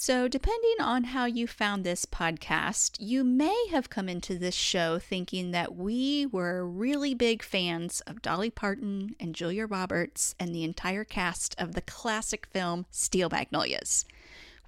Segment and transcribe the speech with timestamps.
[0.00, 5.00] So, depending on how you found this podcast, you may have come into this show
[5.00, 10.62] thinking that we were really big fans of Dolly Parton and Julia Roberts and the
[10.62, 14.04] entire cast of the classic film Steel Magnolias,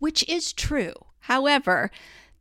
[0.00, 0.94] which is true.
[1.20, 1.92] However,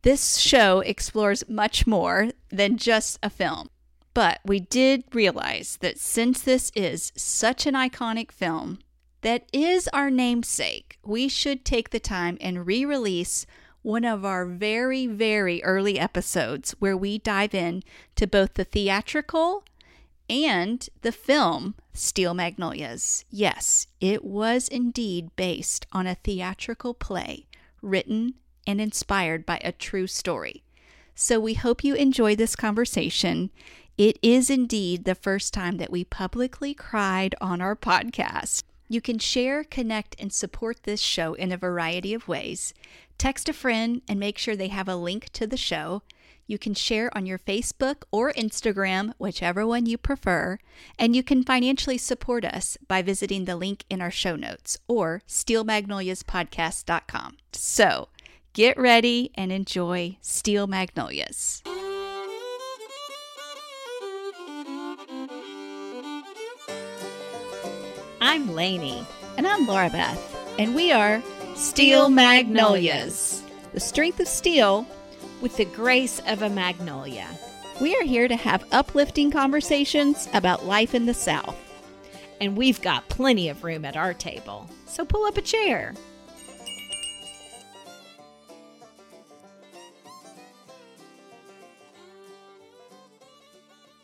[0.02, 3.70] this show explores much more than just a film.
[4.14, 8.80] But we did realize that since this is such an iconic film
[9.20, 13.46] that is our namesake, we should take the time and re release
[13.82, 17.82] one of our very, very early episodes where we dive in
[18.16, 19.64] to both the theatrical
[20.28, 23.24] and the film Steel Magnolias.
[23.30, 27.46] Yes, it was indeed based on a theatrical play
[27.82, 28.34] written
[28.66, 30.62] and inspired by a true story.
[31.14, 33.50] So we hope you enjoy this conversation.
[33.98, 38.62] It is indeed the first time that we publicly cried on our podcast.
[38.90, 42.74] You can share, connect, and support this show in a variety of ways.
[43.18, 46.02] Text a friend and make sure they have a link to the show.
[46.48, 50.58] You can share on your Facebook or Instagram, whichever one you prefer,
[50.98, 55.22] and you can financially support us by visiting the link in our show notes or
[55.28, 57.36] steelmagnoliaspodcast.com.
[57.52, 58.08] So,
[58.54, 61.62] get ready and enjoy Steel Magnolias.
[68.22, 69.02] I'm Lainey.
[69.38, 70.36] And I'm Laura Beth.
[70.58, 71.22] And we are
[71.54, 73.42] Steel Magnolias,
[73.72, 74.86] the strength of steel
[75.40, 77.26] with the grace of a magnolia.
[77.80, 81.56] We are here to have uplifting conversations about life in the South.
[82.42, 85.94] And we've got plenty of room at our table, so pull up a chair.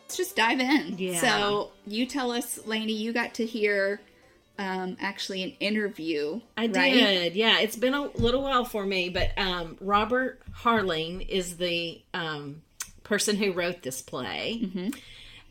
[0.04, 0.94] Let's just dive in.
[0.96, 1.20] Yeah.
[1.20, 4.00] So, you tell us, Lainey, you got to hear
[4.58, 6.40] um, actually an interview.
[6.56, 6.72] I right?
[6.92, 7.34] did.
[7.34, 12.62] Yeah, it's been a little while for me, but um, Robert Harling is the um,
[13.02, 14.60] person who wrote this play.
[14.64, 14.88] Mm-hmm.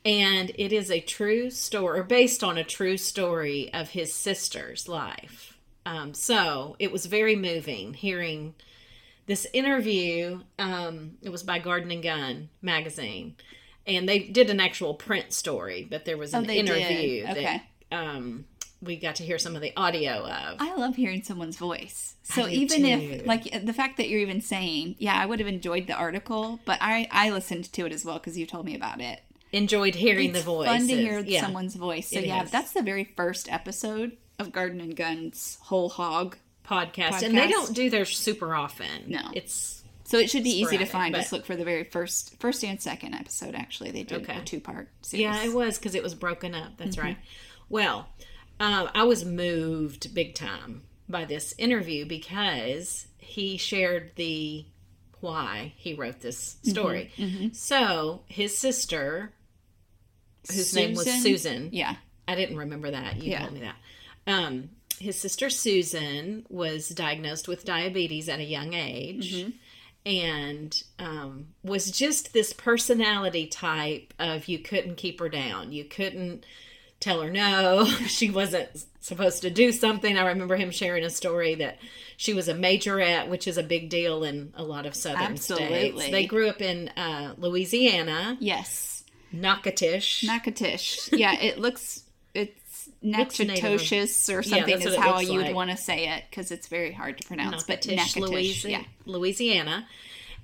[0.05, 4.88] And it is a true story, or based on a true story of his sister's
[4.88, 5.57] life.
[5.85, 8.53] Um, so it was very moving hearing
[9.25, 10.41] this interview.
[10.59, 13.35] Um, it was by Garden and Gun magazine.
[13.87, 16.57] And they did an actual print story, but there was Oh, an did.
[16.57, 17.61] interview Okay.
[17.89, 18.45] that um,
[18.81, 20.58] we got to hear some of the audio of.
[20.59, 22.16] I love hearing someone's voice.
[22.24, 22.88] So even too.
[22.88, 26.59] if like the fact that you're even saying, yeah, I would have enjoyed the article,
[26.66, 29.22] but I I listened to it as well because you told me about it.
[29.52, 30.68] enjoyed hearing it's the voice.
[30.68, 31.41] fun to hear yeah.
[31.41, 32.09] someone's voice.
[32.09, 32.52] So It yeah, is.
[32.52, 36.38] that's the very first episode of Garden and Guns Whole Hog.
[36.68, 39.03] podcast, and they don't do theirs super often.
[39.08, 39.22] No.
[39.34, 41.12] it's So it should be easy to find.
[41.14, 43.56] but- Just look for the very first first and second episode.
[43.56, 44.38] Actually, they did Okay.
[44.38, 45.22] a two part series.
[45.22, 46.78] yeah, it was because it was broken up.
[46.78, 47.06] That's Mm-hmm.
[47.06, 47.18] right.
[47.69, 48.08] Well,
[48.59, 54.66] um, I was moved big time by this interview because he shared the
[55.21, 56.69] why he wrote this Mm-hmm.
[56.69, 57.51] story.
[57.53, 59.31] So his sister,
[60.51, 61.21] whose name was Susan?
[61.21, 61.95] Susan, Yeah.
[62.27, 63.17] I didn't remember that.
[63.17, 63.39] You Yeah.
[63.41, 63.75] told me that.
[64.27, 69.49] Um, his sister Susan was diagnosed with diabetes at a young age Mm-hmm.
[70.05, 75.72] and um, was just this personality type of you couldn't keep her down.
[75.72, 76.46] You couldn't
[77.05, 77.85] tell her no.
[78.07, 78.69] she wasn't
[78.99, 80.17] supposed to do something.
[80.17, 81.78] I remember him sharing a story that
[82.17, 85.91] she was a majorette, which is a big deal in a lot of southern Absolutely.
[85.91, 86.11] states.
[86.11, 89.03] They grew up in uh, Louisiana, Yes.
[89.31, 90.28] Natchitoches.
[90.29, 91.17] Nakatish.
[91.17, 92.03] Yeah, it looks
[92.34, 95.55] it's Nakatocious or something that's is how you would like.
[95.55, 97.63] want to say it because it's very hard to pronounce.
[97.63, 98.84] But Natchitoches, yeah.
[99.05, 99.87] Louisiana.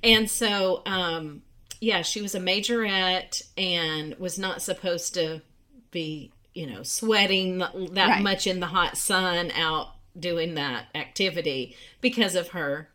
[0.03, 1.41] And so, um,
[1.79, 5.41] yeah, she was a majorette and was not supposed to
[5.91, 8.21] be, you know, sweating that Right.
[8.21, 12.89] much in the hot sun out doing that activity because of her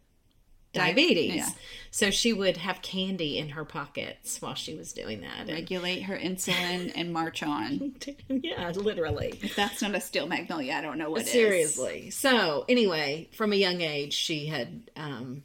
[0.73, 1.35] diabetes.
[1.37, 1.49] yeah.
[1.91, 5.41] So she would have candy in her pockets while she was doing that.
[5.41, 7.95] And- Regulate her insulin and march on.
[8.29, 9.39] yeah, literally.
[9.43, 11.31] If that's not a steel magnolia, I don't know what is.
[11.31, 12.11] Seriously.
[12.11, 15.45] So, anyway, from a young age, she had um,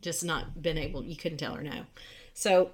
[0.00, 1.84] just not been able, you couldn't tell her no.
[2.34, 2.72] So,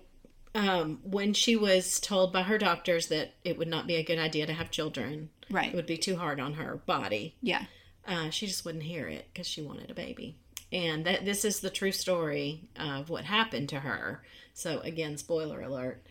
[0.54, 4.18] um, when she was told by her doctors that it would not be a good
[4.18, 5.68] idea to have children, Right.
[5.70, 7.64] it would be too hard on her body, Yeah.
[8.06, 10.36] uh, she just wouldn't hear it because she wanted a baby.
[10.72, 14.22] And that this is the true story of what happened to her.
[14.52, 16.02] So again, spoiler alert.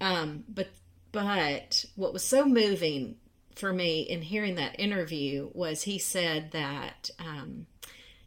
[0.00, 0.68] Um, but
[1.12, 3.16] but what was so moving
[3.56, 7.66] for me in hearing that interview was he said that um,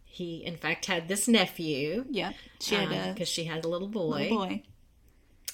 [0.03, 2.33] he in fact had this nephew Yep.
[2.59, 4.63] She had a because she had a little boy, little boy.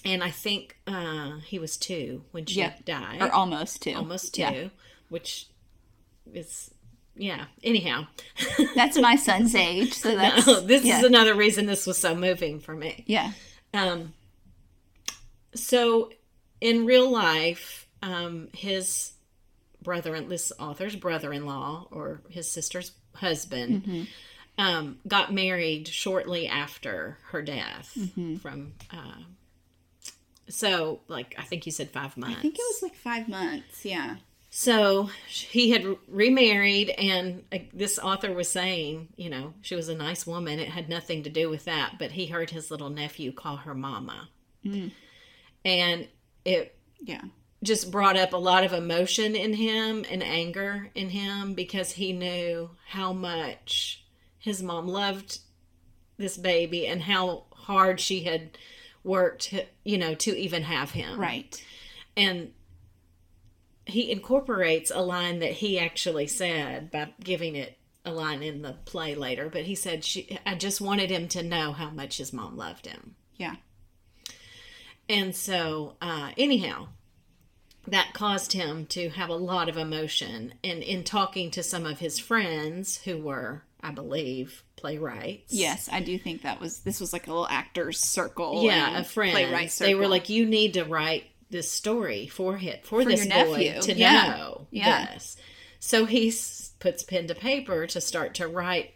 [0.08, 2.86] And I think uh, he was two when she Yep.
[2.86, 3.94] died Or almost two.
[3.94, 4.68] almost two, Yeah.
[5.10, 5.48] which
[6.34, 6.72] is
[7.16, 7.46] yeah.
[7.64, 8.08] Anyhow,
[8.76, 9.94] That's my son's age.
[9.94, 10.46] So that's.
[10.64, 11.00] this yeah.
[11.00, 13.04] is another reason this was so moving for me.
[13.08, 13.32] Yeah.
[13.74, 14.14] Um,
[15.56, 16.12] so
[16.62, 19.14] in real life, um, his
[19.82, 24.04] brother, this author's brother-in-law or his sister's husband, Mm-hmm.
[24.60, 28.36] um, got married shortly after her death Mm-hmm.
[28.38, 28.74] from.
[28.92, 29.24] Uh,
[30.50, 32.38] so, like, I think you said five months.
[32.38, 33.84] I think it was like five months.
[33.86, 34.18] Yeah.
[34.50, 39.96] So he had remarried, and uh, this author was saying, you know, she was a
[39.96, 40.60] nice woman.
[40.60, 43.76] It had nothing to do with that, but he heard his little nephew call her
[43.76, 44.30] mama.
[45.66, 46.08] And
[46.46, 47.22] it Yeah.
[47.64, 52.14] just brought up a lot of emotion in him and anger in him because he
[52.14, 54.06] knew how much
[54.40, 55.40] his mom loved
[56.18, 58.58] this baby and how hard she had
[59.08, 61.64] worked, you know, to even have him Right.
[62.16, 62.52] and
[63.86, 68.74] he incorporates a line that he actually said by giving it a line in the
[68.86, 72.32] play later but he said she i just wanted him to know how much his
[72.34, 73.56] mom loved him Yeah.
[75.10, 76.88] and so uh anyhow
[77.88, 82.00] that caused him to have a lot of emotion and in talking to some of
[82.00, 87.12] his friends who were i believe playwrights Yes, I do think that was this was
[87.12, 88.64] like a little actors circle.
[88.64, 92.78] yeah a friend playwright they were like you need to write this story for him
[92.84, 93.82] for, this your boy nephew.
[93.82, 94.28] to Yeah.
[94.38, 95.14] know Yeah.
[95.14, 95.36] this
[95.80, 96.34] so he
[96.80, 98.94] puts pen to paper to start to write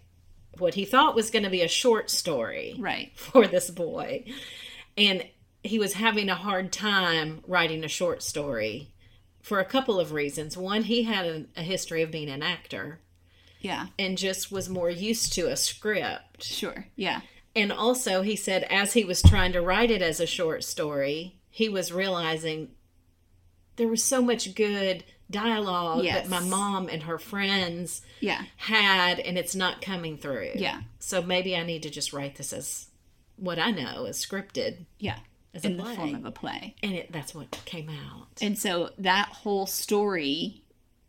[0.57, 3.11] what he thought was going to be a short story right.
[3.15, 4.25] for this boy
[4.97, 5.25] and
[5.63, 8.93] he was having a hard time writing a short story
[9.41, 12.99] for a couple of reasons one he had a, a history of being an actor
[13.61, 13.87] Yeah.
[13.97, 16.87] and just was more used to a script Sure.
[16.95, 17.21] Yeah.
[17.55, 21.35] and also, he said as he was trying to write it as a short story,
[21.49, 22.69] he was realizing
[23.77, 26.27] there was so much good dialogue Yes.
[26.27, 28.43] that my mom and her friends Yeah.
[28.57, 30.51] had, and it's not coming through.
[30.55, 30.81] Yeah.
[30.99, 32.87] So maybe I need to just write this as
[33.37, 35.19] what I know as scripted Yeah.
[35.53, 36.75] as a In the form of a play.
[36.83, 38.27] and it, that's what came out.
[38.41, 40.60] And so that whole story,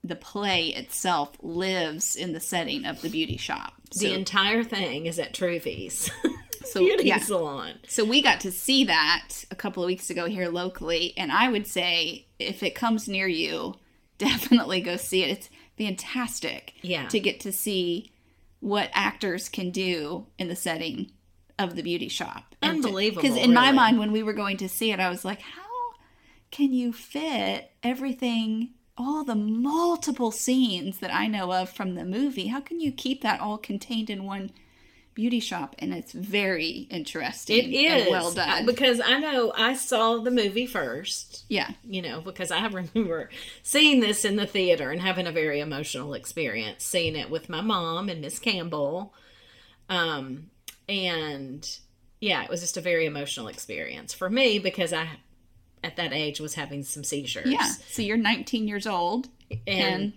[0.04, 3.74] the play itself, lives in the setting of the beauty shop.
[3.92, 6.10] So, the entire thing is at Truvy's
[6.64, 7.18] so beauty yeah.
[7.18, 7.74] salon.
[7.86, 11.48] So we got to see that a couple of weeks ago here locally, and I
[11.48, 13.74] would say if it comes near you,
[14.18, 15.38] definitely go see it.
[15.38, 16.74] It's fantastic.
[16.82, 17.08] Yeah.
[17.08, 18.12] To get to see
[18.60, 21.10] what actors can do in the setting
[21.58, 22.54] of the beauty shop.
[22.62, 25.40] Unbelievable, Because in my mind, when we were going to see it, I was like,
[25.40, 25.62] how
[26.50, 28.70] can you fit everything?
[29.04, 33.22] All the multiple scenes that I know of from the movie, how can you keep
[33.22, 34.52] that all contained in one
[35.14, 35.74] beauty shop?
[35.80, 37.58] And it's very interesting.
[37.58, 38.64] It is and well done.
[38.64, 41.44] because I know I saw the movie first.
[41.48, 43.28] yeah, you know, because I remember
[43.62, 47.60] seeing this in the theater and having a very emotional experience, seeing it with my
[47.60, 49.12] mom and Miss Campbell.
[49.88, 50.50] Um,
[50.88, 51.68] and
[52.20, 55.08] yeah, it was just a very emotional experience for me because I,
[55.84, 57.46] at that age, was having some seizures.
[57.46, 57.68] yeah.
[57.90, 60.12] So you're 19 years old and, And,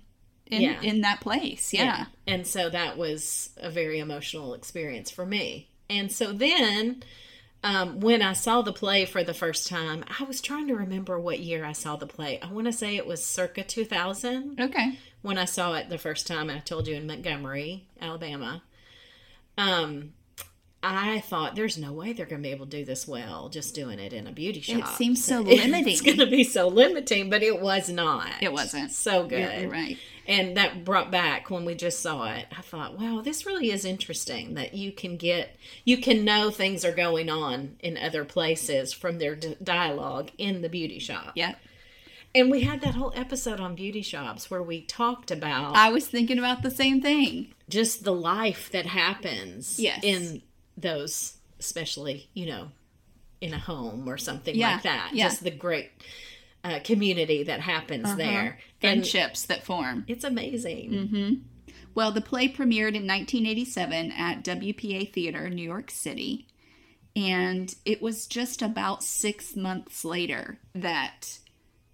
[0.47, 0.81] in yeah.
[0.81, 1.73] in that place.
[1.73, 2.05] Yeah.
[2.27, 5.69] And so that was a very emotional experience for me.
[5.89, 7.03] And so then,
[7.63, 11.19] um, when I saw the play for the first time, I was trying to remember
[11.19, 12.39] what year I saw the play.
[12.41, 14.99] I want to say it was circa 2000 Okay.
[15.23, 16.49] when I saw it the first time.
[16.51, 18.61] I told you in Montgomery, Alabama.
[19.57, 20.13] Um,
[20.85, 23.73] I thought there's no way they're going to be able to do this well just
[23.73, 24.77] doing it in a beauty shop.
[24.79, 25.87] It seems so limiting.
[25.87, 28.29] It's going to be so limiting, but it was not.
[28.41, 28.91] It wasn't.
[28.91, 29.39] so good.
[29.39, 29.97] You're, you're right.
[30.27, 32.45] And that brought back when we just saw it.
[32.57, 36.83] I thought, wow, this really is interesting that you can get, you can know things
[36.85, 41.33] are going on in other places from their d- dialogue in the beauty shop.
[41.35, 41.55] Yeah.
[42.33, 46.05] And we had that whole episode on beauty shops where we talked about I was
[46.07, 47.53] thinking about the same thing.
[47.69, 49.99] just the life that happens Yes.
[50.03, 50.41] in
[50.77, 52.67] those especially you know
[53.41, 55.09] in a home or something Yeah, like that.
[55.13, 55.25] yeah.
[55.29, 55.91] Just the great
[56.63, 58.15] uh, community that happens Uh-huh.
[58.15, 60.03] there, and Friendships that form.
[60.07, 60.91] it's amazing.
[60.91, 61.33] Mm-hmm.
[61.93, 66.47] Well, the play premiered in 1987 at WPA Theater, New York City.
[67.15, 71.39] And it was just about six months later that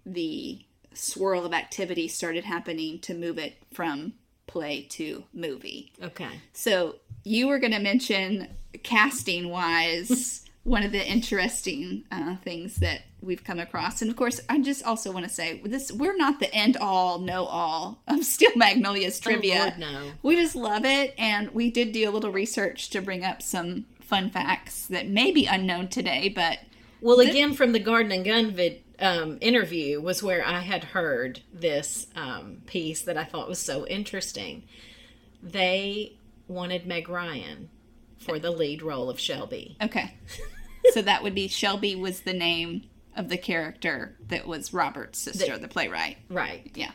[0.04, 4.14] the swirl of activity started happening to move it from
[4.52, 5.92] play to movie.
[6.02, 8.48] Okay, So you were going to mention
[8.82, 14.40] casting wise one of the interesting uh, things that we've come across, and of course,
[14.48, 18.24] I just also want to say this: we're not the end all, know all of
[18.34, 19.54] Steel Magnolias trivia.
[19.54, 20.10] Oh, Lord, no.
[20.22, 23.86] We just love it, and we did do a little research to bring up some
[24.00, 26.58] fun facts that may be unknown today, but
[27.00, 31.40] Well, again, from the Garden and Gun vid, um, interview was where I had heard
[31.52, 34.64] this um, piece that I thought was so interesting.
[35.42, 36.16] They
[36.48, 37.68] wanted Meg Ryan
[38.18, 39.76] for the lead role of Shelby.
[39.82, 40.14] okay.
[40.92, 42.84] so that would be Shelby was the name
[43.16, 46.18] of the character that was Robert's sister, the playwright.
[46.28, 46.70] Right.
[46.74, 46.92] Yeah.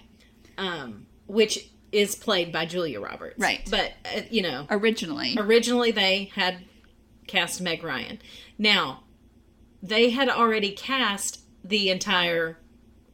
[0.57, 3.39] Um, which is played by Julia Roberts.
[3.39, 3.61] Right.
[3.69, 6.57] But, uh, you know, Originally, originally they had
[7.27, 8.19] cast Meg Ryan.
[8.57, 9.03] Now,
[9.83, 12.57] they had already cast the entire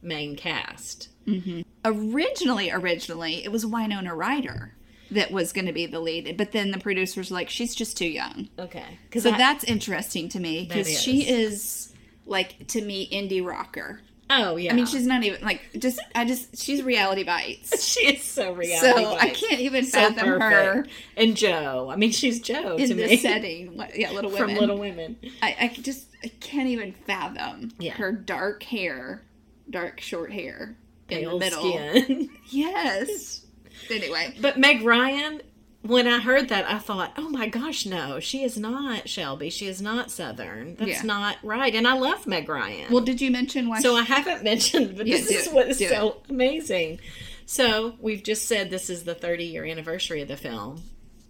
[0.02, 1.08] main cast.
[1.26, 1.62] Mm-hmm.
[1.86, 4.74] originally originally it was winona ryder
[5.10, 7.96] that was going to be the lead but then the producers were like she's just
[7.96, 8.98] too young Okay.
[9.18, 11.94] So that's interesting to me because she is
[12.26, 14.72] like to me indie rocker Oh, yeah.
[14.72, 18.52] i mean she's not even like just i just she's reality bites She is so
[18.52, 19.02] reality.
[19.04, 20.86] so i can't even So fathom her.
[21.16, 21.90] And Joe.
[21.92, 23.16] I mean, she's Joe in to this me.
[23.18, 25.16] setting yeah little Women From Little Women.
[25.42, 27.92] I, I just i can't even fathom Yeah.
[27.94, 29.22] her dark hair
[29.68, 30.76] dark short hair
[31.10, 32.30] in Pale the middle skin.
[32.50, 33.44] yes
[33.90, 35.42] anyway but Meg Ryan,
[35.86, 39.50] when I heard that, I thought, oh my gosh, no, she is not Shelby.
[39.50, 40.76] She is not Southern.
[40.76, 41.02] That's Yeah.
[41.02, 41.74] not right.
[41.74, 42.90] And I love Meg Ryan.
[42.92, 45.52] well did you mention why So she- I haven't mentioned, but Yeah, this is it.
[45.52, 47.00] what is Do so amazing.
[47.46, 50.82] So we've just said this is the 30 year anniversary of the film.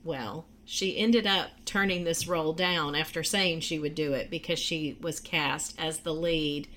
[0.05, 4.59] Well, she ended up turning this role down after saying she would do it because
[4.59, 6.69] she was cast as the lead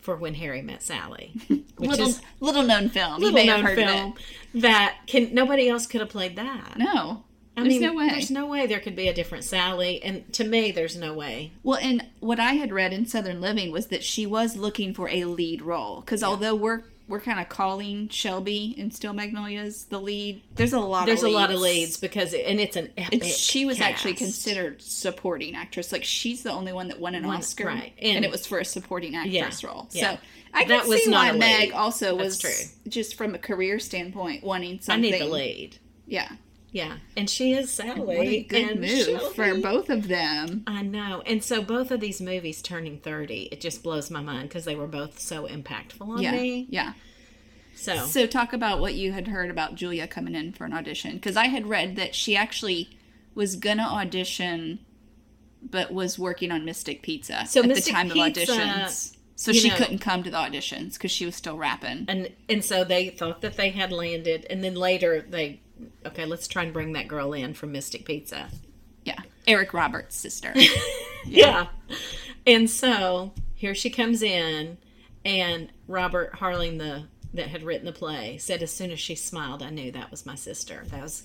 [0.00, 3.20] for When Harry Met Sally, which little is little known film.
[3.22, 4.12] you little may have known heard film
[4.54, 6.74] of that can nobody else could have played that.
[6.76, 7.24] No,
[7.56, 8.08] I there's mean, no way.
[8.08, 11.52] there's no way there could be a different Sally, and to me, there's no way.
[11.62, 15.08] Well, and what I had read in Southern Living was that she was looking for
[15.08, 19.98] a lead role because although we're we're kind of calling Shelby in Steel Magnolias the
[20.00, 21.06] lead, there's a lot.
[21.06, 21.96] There's of a lot of leads.
[21.96, 23.22] because, it, and it's an epic.
[23.24, 25.90] It's, she was actually considered supporting actress.
[25.90, 27.92] Like she's the only one that won an Oscar, right.
[28.00, 29.88] And, And- it was for a supporting actress Yeah, role.
[29.92, 30.12] yeah.
[30.14, 30.20] So
[30.54, 32.38] I can That was see why Meg also was
[32.88, 35.12] just from a career standpoint wanting something.
[35.14, 35.76] I need the lead.
[36.06, 36.30] Yeah,
[36.70, 38.00] Yeah, and she is Sally.
[38.00, 40.64] what a good move for both of them.
[40.66, 44.48] I know, and so both of these movies turning thirty, it just blows my mind
[44.50, 46.66] because they were both so impactful on Yeah, me.
[46.68, 46.92] yeah.
[47.74, 51.14] So, So talk about what you had heard about Julia coming in for an audition
[51.14, 52.90] because I had read that she actually
[53.34, 54.80] was gonna audition,
[55.62, 59.16] but was working on Mystic Pizza So at Mystic the time Pizza, of auditions.
[59.36, 62.04] So she know- couldn't come to the auditions because she was still wrapping.
[62.08, 65.60] and and so they thought that they had landed, and then later they,
[66.06, 68.48] okay, let's try and bring that girl in from Mystic Pizza.
[69.04, 70.54] Yeah, Eric Roberts' sister.
[71.24, 71.66] Yeah.
[72.46, 74.78] And so here she comes in,
[75.24, 77.04] and Robert Harling, the
[77.34, 80.24] that had written the play, said as soon as she smiled, I knew that was
[80.24, 80.84] my sister.
[80.86, 81.24] That was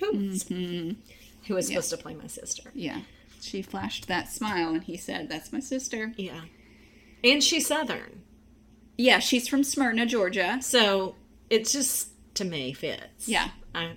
[0.00, 1.00] who, mm-hmm.
[1.46, 2.70] who was supposed to play my sister.
[2.74, 3.02] yeah,
[3.40, 6.40] she flashed that smile and he said, "That's my sister." Yeah.
[7.22, 8.22] And she's Southern.
[8.96, 10.58] Yeah, she's from Smyrna, Georgia.
[10.60, 11.14] So
[11.48, 13.28] it just, to me, fits.
[13.28, 13.48] Yeah.
[13.74, 13.96] I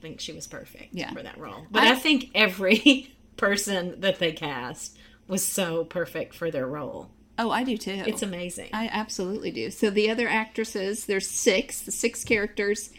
[0.00, 1.12] think she was perfect Yeah.
[1.12, 1.66] for that role.
[1.70, 7.10] But I, I- think every person that they cast was so perfect for their role.
[7.40, 8.02] Oh, I do too.
[8.06, 8.70] It's amazing.
[8.72, 9.70] I absolutely do.
[9.70, 12.90] So the other actresses, there's six, the six characters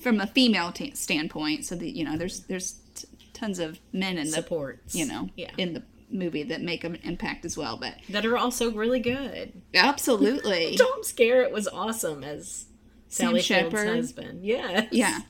[0.00, 1.64] from a female t- standpoint.
[1.64, 4.96] So that you know, there's there's t- tons of men in the Supports.
[4.96, 5.52] you know Yeah.
[5.58, 7.76] in the movie that make an impact as well.
[7.76, 9.52] But that are also really good.
[9.74, 12.64] absolutely, Tom Skerritt was awesome as
[13.08, 14.44] Sam Sally Field's husband.
[14.44, 14.88] Yes.
[14.90, 15.20] yeah.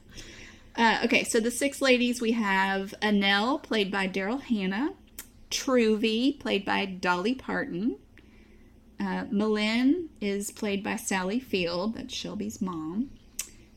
[0.77, 4.95] Uh, okay, so the six ladies we have Annelle, played by Daryl Hannah,
[5.51, 7.97] Truvy, played by Dolly Parton.
[8.99, 13.11] Uh, M'Lynn is played by Sally Field, that's Shelby's mom.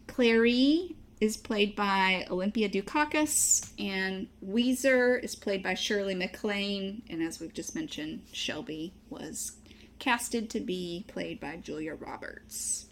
[0.07, 7.03] Clairee is played by Olympia Dukakis, and Ouiser is played by Shirley MacLaine.
[7.09, 9.53] And as we've just mentioned, Shelby was
[9.99, 12.86] casted to be played by Julia Roberts.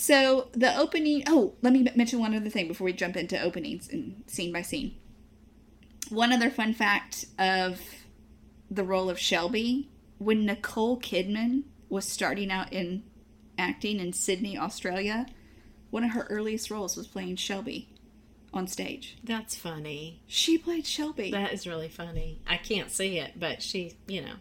[0.00, 1.24] So the opening.
[1.26, 4.62] Oh, let me mention one other thing before we jump into openings and scene by
[4.62, 4.96] scene.
[6.08, 7.78] One other fun fact of
[8.70, 13.02] the role of Shelby when Nicole Kidman was starting out in
[13.58, 15.26] acting in Sydney, Australia.
[15.90, 17.90] One of her earliest roles was playing Shelby
[18.54, 19.18] on stage.
[19.22, 20.22] That's funny.
[20.26, 21.30] She played Shelby.
[21.30, 22.40] That is really funny.
[22.48, 24.34] I can't see it, but she, you know.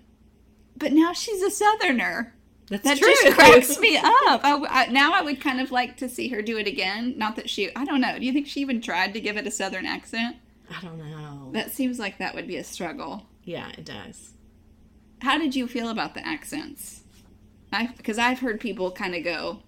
[0.77, 2.33] but now she's a Southerner.
[2.69, 3.13] That's That true.
[3.23, 4.05] just cracks me up.
[4.43, 7.15] I, I- now I would kind of like to see her do it again.
[7.17, 8.17] Not that she, I don't know.
[8.19, 10.37] Do you think she even tried to give it a Southern accent?
[10.69, 11.49] I don't know.
[11.53, 13.25] That seems like that would be a struggle.
[13.43, 14.33] yeah, it does.
[15.21, 17.01] How did you feel about the accents?
[17.73, 19.59] I because I've heard people kind of go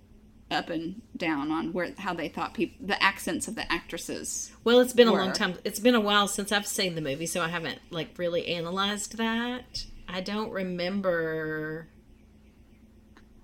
[0.49, 4.51] up and down on where how they thought people the accents of the actresses.
[4.63, 5.55] Well, it's been a long time.
[5.63, 9.17] It's been a while since I've seen the movie, so I haven't like really analyzed
[9.17, 9.85] that.
[10.07, 11.87] I don't remember.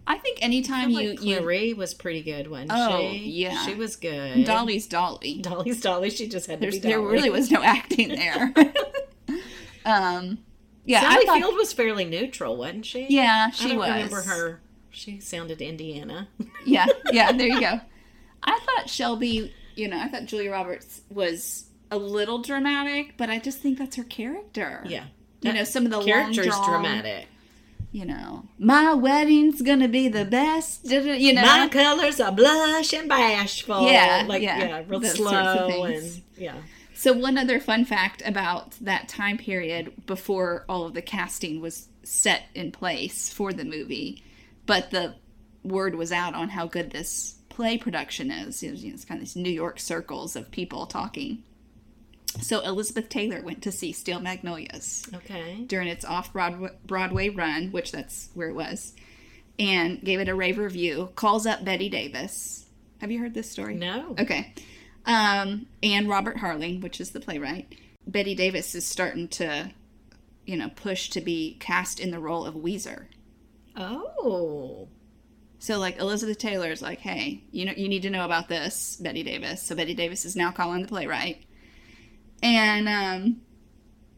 [0.10, 3.18] I think anytime I you like you Clairee was pretty good, wasn't Oh, she?
[3.30, 3.66] yeah.
[3.66, 4.46] she was good.
[4.46, 5.40] Dolly's Dolly.
[5.42, 6.10] Dolly's Dolly.
[6.10, 7.12] She just had to There's, be there Dolly.
[7.14, 8.54] really was no acting there.
[9.86, 10.40] um,
[10.86, 13.08] yeah, Sally I thought, Field was fairly neutral, wasn't she?
[13.10, 13.90] yeah, I she don't was.
[13.90, 14.62] remember her.
[14.90, 16.28] She sounded Indiana.
[16.66, 17.80] Yeah, yeah, there you go.
[18.44, 23.40] I thought Shelby, you know, I thought Julia Roberts was a little dramatic, but I
[23.40, 24.84] just think that's her character.
[24.86, 25.06] yeah,
[25.42, 27.28] You know, some of the character's long, dramatic.
[27.98, 30.86] You know, my wedding's gonna be the best.
[30.86, 33.89] You know, My colors are blush and bashful.
[33.89, 36.58] Yeah, like yeah, yeah, real those slow and yeah.
[36.94, 41.88] So one other fun fact about that time period before all of the casting was
[42.04, 44.24] set in place for the movie,
[44.68, 45.16] but the
[45.63, 48.62] word was out on how good this play production is.
[48.62, 51.42] It was, you know, it's kind of these New York circles of people talking.
[52.41, 55.63] So Elizabeth Taylor went to see Steel Magnolias Okay.
[55.67, 58.94] during its off Broadway run, which that's where it was,
[59.60, 61.10] and gave it a rave review.
[61.15, 62.65] Calls up Bette Davis.
[63.01, 63.75] Have you heard this story?
[63.75, 64.15] No.
[64.20, 64.53] Okay.
[65.06, 67.74] Um, and Robert Harling, which is the playwright.
[68.06, 69.72] Bette Davis is starting to,
[70.46, 73.06] you know, push to be cast in the role of Ouiser.
[73.75, 74.88] Oh.
[75.60, 78.95] So like Elizabeth Taylor is like, hey, you know, you need to know about this,
[78.97, 79.63] Bette Davis.
[79.63, 81.43] So Bette Davis is now calling the playwright,
[82.41, 83.41] and um,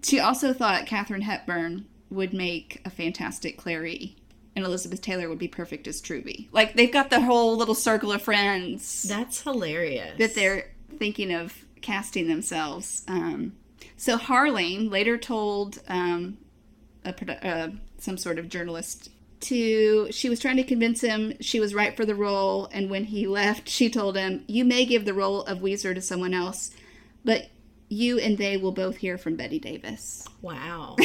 [0.04, 4.16] she also thought Katharine Hepburn would make a fantastic Clairee,
[4.56, 6.48] and Elizabeth Taylor would be perfect as Truvy.
[6.52, 10.18] Like they've got the whole little circle of friends That's hilarious.
[10.18, 13.04] that they're thinking of casting themselves.
[13.08, 13.54] Um,
[13.96, 16.38] so Harling later told um,
[17.06, 19.10] a, uh, some sort of journalist
[19.42, 23.06] to she was trying to convince him she was right for the role, and when
[23.06, 26.72] he left, she told him, "You may give the role of Ouiser to someone else,
[27.24, 27.48] but."
[27.90, 30.28] You and they will both hear from Bette Davis.
[30.42, 30.96] Wow.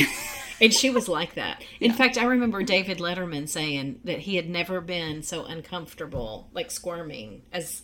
[0.60, 1.64] and she was like that.
[1.80, 6.70] In fact, I remember David Letterman saying that he had never been so uncomfortable, like
[6.70, 7.82] squirming as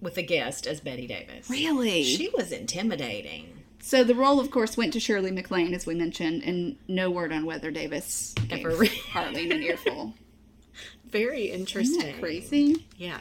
[0.00, 1.48] with a guest as Bette Davis.
[1.48, 2.02] Really?
[2.04, 3.62] She was intimidating.
[3.80, 7.32] so the role, of course, went to Shirley MacLaine, as we mentioned, and no word
[7.32, 8.84] on whether Davis gave Ever.
[8.84, 10.14] Harling an earful.
[11.08, 12.18] Very interesting.
[12.20, 12.86] Crazy?
[12.98, 13.20] Yeah.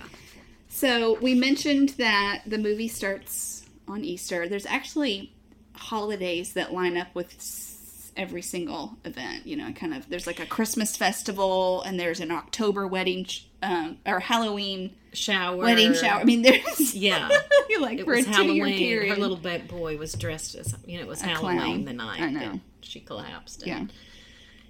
[0.67, 4.47] So we mentioned that the movie starts on Easter.
[4.47, 5.33] There's actually
[5.73, 9.45] holidays that line up with every single event.
[9.45, 13.43] You know, kind of there's like a Christmas festival and there's an October wedding sh-
[13.61, 15.57] um, or Halloween Shower.
[15.57, 16.21] wedding shower.
[16.21, 17.29] I mean, there's Yeah.
[17.69, 18.77] You like It for was a Halloween.
[18.77, 19.09] period.
[19.15, 21.85] Her little boy was dressed as, you know, it was Halloween clown.
[21.85, 22.59] the night I know.
[22.81, 23.63] she collapsed.
[23.63, 23.89] and-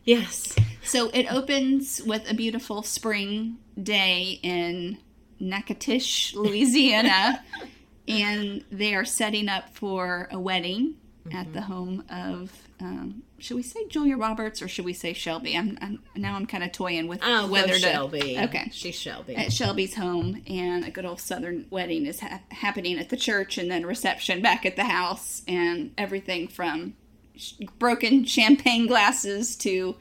[0.08, 0.18] yeah.
[0.18, 0.56] Yes.
[0.84, 4.98] So it opens with a beautiful spring day in
[5.40, 7.44] Natchitoches, Louisiana,
[8.08, 10.96] and they are setting up for a wedding
[11.34, 12.52] at the home of.
[12.80, 15.56] Um, should we say Julia Roberts or should we say Shelby?
[15.58, 18.38] I'm, I'm now I'm kind of toying with Oh, whether whether to Shelby.
[18.40, 18.70] Okay.
[18.74, 19.36] She's Shelby.
[19.36, 23.58] at Shelby's home, and a good old Southern wedding is ha- happening at the church,
[23.58, 26.96] and then reception back at the house, and everything from
[27.36, 29.96] sh- broken champagne glasses to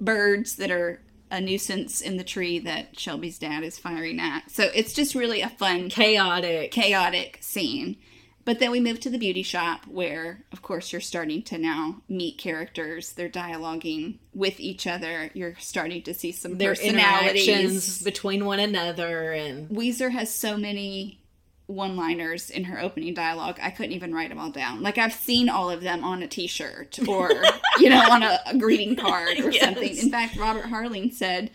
[0.00, 4.50] birds that are a nuisance in the tree that Shelby's dad is firing at.
[4.50, 6.70] So it's just really a fun, Chaotic.
[6.72, 7.96] chaotic scene.
[8.44, 12.00] But then we move to the beauty shop where, of course, you're starting to now
[12.08, 13.12] meet characters.
[13.12, 15.30] They're dialoguing with each other.
[15.34, 17.46] You're starting to see some Their personalities.
[17.46, 21.20] interactions between one another and Weezer has so many
[21.68, 24.82] one liners in her opening dialogue, I couldn't even write them all down.
[24.82, 27.30] Like, I've seen all of them on a t shirt or,
[27.78, 29.64] you know, on a, a greeting card or Yes.
[29.64, 29.96] something.
[29.96, 31.50] In fact, Robert Harling said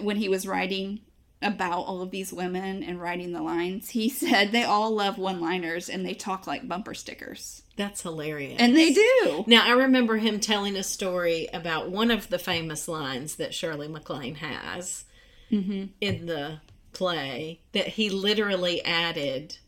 [0.00, 1.00] when he was writing
[1.42, 5.40] about all of these women and writing the lines, he said they all love one
[5.40, 7.62] liners and they talk like bumper stickers.
[7.76, 8.60] that's hilarious.
[8.60, 9.44] And they do.
[9.48, 13.88] Now I remember him telling a story about one of the famous lines that Shirley
[13.88, 15.04] MacLaine has
[15.50, 15.86] Mm-hmm.
[16.00, 16.60] in the
[16.92, 19.58] play that he literally added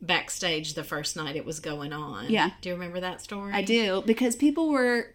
[0.00, 2.30] backstage the first night it was going on.
[2.30, 2.50] Yeah.
[2.60, 3.52] Do you remember that story?
[3.52, 5.14] I do because people were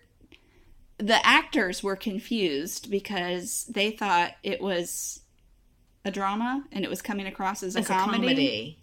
[0.98, 5.22] the actors were confused because they thought it was
[6.06, 8.18] a drama and it was coming across as a, As a comedy.
[8.28, 8.80] comedy.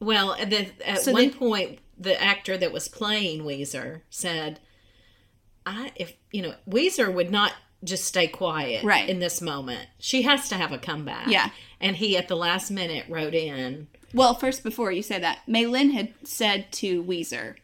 [0.00, 4.60] Well, at the, at So one they- point, the actor that was playing Ouiser said,
[5.66, 7.52] "I if you know Ouiser would not
[7.84, 9.08] just stay quiet Right.
[9.08, 9.88] in this moment.
[9.98, 11.50] She has to have a comeback." Yeah.
[11.80, 15.92] and he at the last minute wrote in, Well, first, before you say that, M'Lynn
[15.92, 17.54] had said to Ouiser,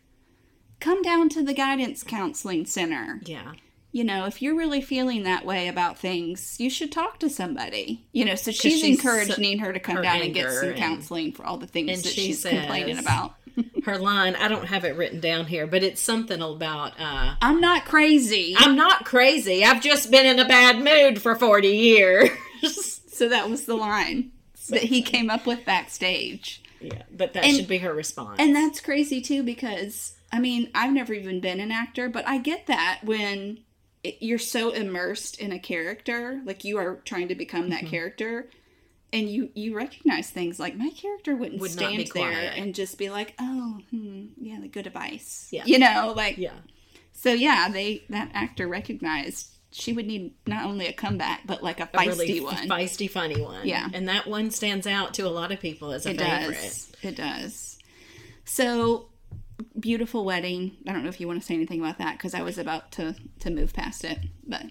[0.81, 3.21] come down to the guidance counseling center.
[3.25, 3.53] "Yeah,
[3.91, 8.05] You know, if you're really feeling that way about things, you should talk to somebody.
[8.13, 11.31] You know, so she's, she's encouraging her to come down and get some and- counseling
[11.33, 13.35] for all the things that she she's complaining about.
[13.85, 14.35] her line.
[14.37, 18.55] I don't have it written down here, but it's something about." uh I'm not crazy.
[18.59, 19.65] I'm not crazy.
[19.65, 22.31] I've just been in a bad mood for 40 years.
[23.09, 24.33] so that was the line
[24.71, 26.63] that he came up with backstage.
[26.81, 28.37] yeah, but that And- should be her response.
[28.41, 32.39] And that's crazy too because I mean, I've never even been an actor, but I
[32.39, 33.61] get that when
[34.03, 37.71] it, you're so immersed in a character, like you are trying to become Mm-hmm.
[37.85, 38.49] that character
[39.15, 43.09] and you you recognize things like my character wouldn't Would stand there and just be
[43.09, 45.63] like, "Oh, hmm, yeah, the good advice." Yeah.
[45.65, 46.51] You know, like yeah.
[47.13, 51.81] so yeah, they that actor recognized she would need not only a comeback but like
[51.81, 52.69] a A feisty really one.
[52.69, 53.67] feisty, funny one.
[53.67, 53.89] Yeah.
[53.93, 56.55] And that one stands out to a lot of people as a It favorite.
[56.55, 56.93] does.
[57.03, 57.79] It does.
[58.45, 59.09] So
[59.79, 60.77] beautiful wedding.
[60.87, 62.93] I don't know if you want to say anything about that because I was about
[62.93, 64.63] to to move past it, but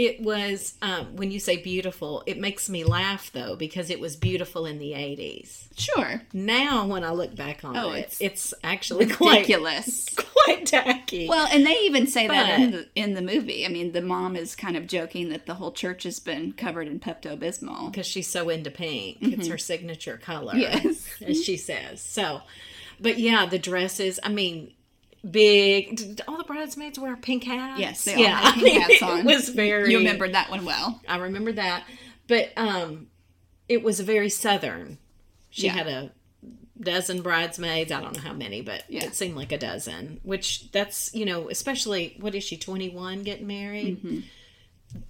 [0.00, 4.16] It was, um, when you say beautiful, it makes me laugh though, because it was
[4.16, 5.66] beautiful in the 80s.
[5.76, 10.08] sure, Now, when I look back on Oh, it, it's it's, actually quite, ridiculous.
[10.16, 11.28] quite tacky.
[11.28, 13.66] Well, and they even say that in the in the movie.
[13.66, 16.86] I mean, the mom is kind of joking that the whole church has been covered
[16.88, 17.90] in Pepto Bismol.
[17.90, 19.18] because she's so into pink.
[19.20, 20.88] It's her signature color, Mm-hmm.
[20.88, 21.08] Yes.
[21.26, 22.00] as she says.
[22.00, 22.40] So,
[22.98, 24.18] but yeah, the dresses.
[24.22, 24.72] I mean,
[25.28, 25.96] big.
[25.96, 27.80] Did all the bridesmaids wear pink hats?
[27.80, 29.18] Yes, they all had pink hats on.
[29.20, 29.90] It was very.
[29.92, 31.00] You remembered that one well.
[31.08, 31.84] I remember that,
[32.26, 33.08] but um,
[33.68, 34.98] it was a very southern.
[35.50, 35.72] She Yeah.
[35.72, 36.12] had a
[36.80, 37.92] dozen bridesmaids.
[37.92, 39.04] I don't know how many, but Yeah.
[39.04, 40.20] it seemed like a dozen.
[40.22, 43.98] Which that's you know, especially what is she twenty one getting married?
[43.98, 44.18] Mm-hmm.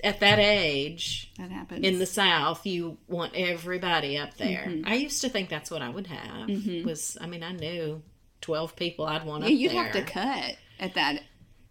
[0.04, 1.86] At that age, That happens.
[1.86, 4.86] in the south you want everybody up there Mm-hmm.
[4.86, 8.02] i used to think that's what i would have was i mean i knew
[8.40, 11.22] 12 people i'd want yeah, up you'd there have to cut at that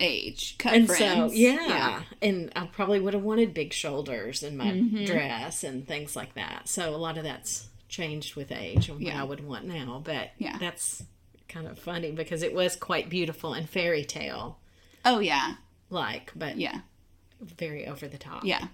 [0.01, 0.55] age.
[0.57, 1.33] Cut and friends.
[1.33, 2.03] so yeah.
[2.21, 5.05] and i probably would have wanted big shoulders in my Mm-hmm.
[5.05, 9.07] dress and things like that so a lot of that's changed with age and what
[9.13, 9.19] Yeah.
[9.21, 10.57] i would want now but Yeah.
[10.59, 11.03] that's
[11.49, 14.59] kind of funny because it was quite beautiful and fairy tale
[15.03, 15.55] Oh yeah,
[15.89, 16.79] like but yeah.
[17.41, 18.67] very over the top Yeah.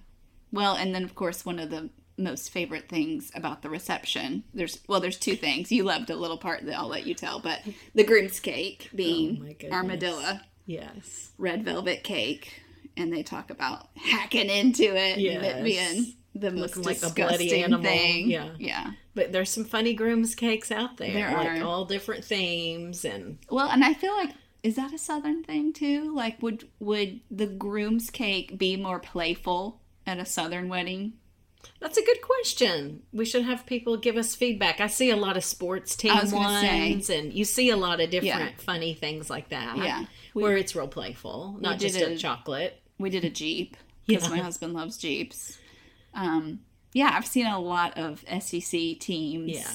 [0.52, 4.44] Well, and then of course one of the most favorite things about the reception.
[4.54, 5.72] There's well, there's two things.
[5.72, 7.62] You loved a little part that I'll let you tell, but
[7.94, 9.72] the groom's cake Oh, being goodness.
[9.72, 12.62] armadillo, yes red velvet cake,
[12.98, 17.00] and they talk about hacking into it and it being the most Looking like a
[17.02, 17.84] disgusting bloody animal.
[17.84, 18.30] thing.
[18.30, 18.50] Yeah.
[18.60, 18.92] Yeah.
[19.14, 21.14] But there's some funny groom's cakes out there.
[21.14, 21.64] There like are.
[21.66, 24.32] all different themes and Well, and I feel like
[24.64, 26.14] is that a southern thing too?
[26.14, 31.14] Like would would the groom's cake be more playful at a southern wedding?
[31.80, 33.04] That's a good question.
[33.14, 34.80] We should have people give us feedback.
[34.80, 36.36] I see a lot of sports team I say.
[36.36, 38.64] ones and you see a lot of different Yeah.
[38.64, 39.78] funny things like that.
[39.78, 40.06] Yeah.
[40.34, 42.82] We- where it's real playful, not just a a- chocolate.
[42.98, 44.30] we did a jeep because Yeah.
[44.36, 45.58] my husband loves jeeps
[46.14, 46.60] um
[46.94, 49.72] yeah i've seen a lot of SEC teams Yeah.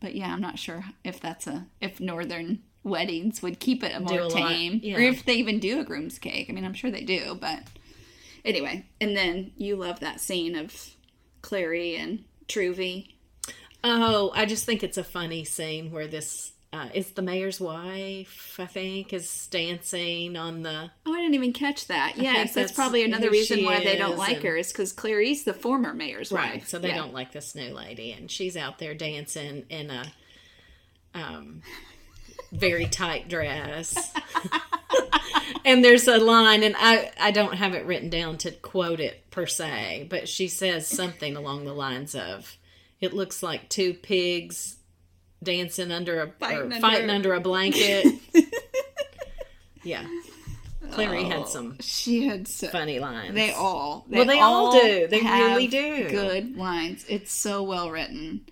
[0.00, 3.98] but yeah i'm not sure if that's a if northern weddings would keep it a
[3.98, 4.96] more a lot, tame yeah.
[4.96, 7.60] or if they even do a groom's cake i mean i'm sure they do but
[8.44, 10.90] anyway and then you love that scene of
[11.42, 13.12] clairee and truvy
[13.84, 18.56] Oh, I just think it's a funny scene where this uh, is the mayor's wife,
[18.58, 22.72] I think, is dancing on the oh i didn't even catch that yes that's, that's
[22.72, 26.30] probably another reason why they don't like and- her is because clairee's the former mayor's
[26.30, 26.54] Right.
[26.56, 26.96] wife So they Yeah.
[26.96, 30.04] don't like this new lady, and she's out there dancing in a
[31.14, 31.62] um,
[32.52, 34.12] very tight dress.
[35.68, 39.30] and there's a line, and I I don't have it written down to quote it
[39.30, 42.56] per se, but she says something along the lines of,
[43.00, 44.76] "It looks like two pigs."
[45.40, 48.06] Dancing under a Fighting under fighting a- under a blanket.
[49.84, 50.04] yeah,
[50.90, 53.34] Clairee Oh, had some she had so funny lines.
[53.34, 54.04] They all.
[54.08, 55.06] Well, they all do.
[55.06, 56.08] They really do.
[56.08, 57.04] Good lines.
[57.08, 58.46] It's so well written.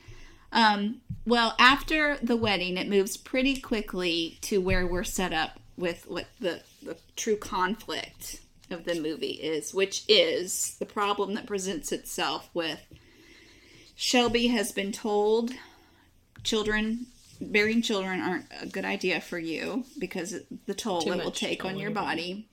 [0.52, 6.04] Um, well, after the wedding, it moves pretty quickly to where we're set up with
[6.08, 6.75] what the, the
[7.16, 12.80] true conflict of the movie is, which is the problem that presents itself with
[13.94, 15.52] Shelby has been told
[16.44, 17.06] children
[17.40, 20.34] bearing children aren't a good idea for you because
[20.66, 22.48] the toll Too it will take on your body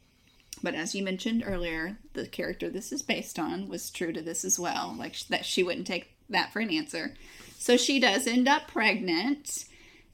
[0.64, 4.46] But as you mentioned earlier, the character this is based on was true to this
[4.46, 4.96] as well.
[4.98, 7.14] Like that she wouldn't take that for an answer.
[7.58, 9.66] So she does end up pregnant.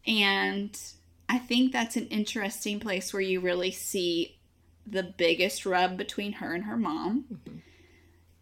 [0.07, 0.75] And
[1.29, 4.38] I think that's an interesting place where you really see
[4.87, 7.25] the biggest rub between her and her mom.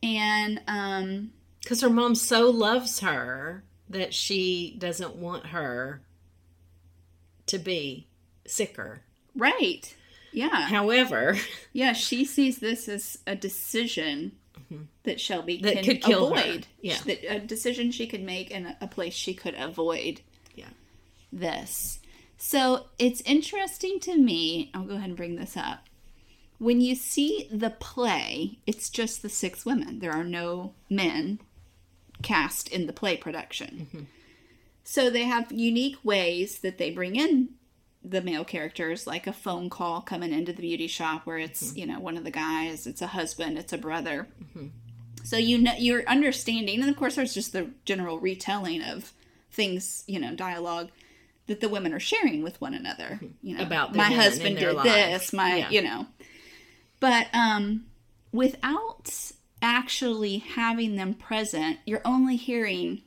[0.03, 6.01] And um Because her mom so loves her that she doesn't want her
[7.47, 8.07] to be
[8.45, 9.01] sicker.
[9.35, 9.93] right.
[10.33, 10.67] Yeah.
[10.67, 11.37] However,
[11.73, 14.33] Yeah, she sees this as a decision
[15.03, 15.65] that Shelby Mm-hmm.
[15.65, 16.41] That can could kill her.
[16.41, 16.67] avoid.
[16.81, 16.97] Yeah.
[17.05, 20.21] That a decision she could make and a place she could avoid
[20.53, 20.67] Yeah.
[21.31, 21.99] this.
[22.37, 24.69] So it's interesting to me.
[24.73, 25.86] I'll go ahead and bring this up.
[26.59, 29.99] When you see the play, it's just the six women.
[29.99, 31.39] There are no men
[32.23, 33.87] cast in the play production.
[33.93, 34.03] Mm-hmm.
[34.83, 37.49] So they have unique ways that they bring in
[38.03, 41.77] the male characters, like a phone call coming into the beauty shop where it's, Mm-hmm.
[41.79, 44.27] you know, one of the guys, it's a husband, it's a brother.
[45.23, 49.11] So you know you're understanding, and of course there's just the general retelling of
[49.51, 50.89] things, you know, dialogue
[51.47, 53.19] that the women are sharing with one another.
[53.43, 53.67] You know, Mm-hmm.
[53.67, 55.69] About my husband did this, my Yeah.
[55.69, 56.05] you know.
[56.99, 57.85] But um
[58.31, 59.11] without
[59.61, 63.01] actually having them present, you're only hearing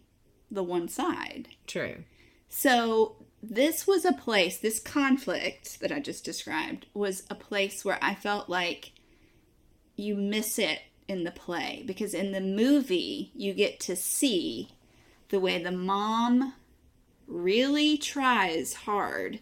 [0.51, 1.49] the one side.
[1.67, 2.05] true.
[2.49, 7.99] So this was a place, this conflict that I just described was a place where
[8.03, 8.93] I felt like
[9.97, 14.71] you miss it in the play because in the movie you get to see
[15.29, 16.55] the way the mom
[17.27, 19.41] really tries hard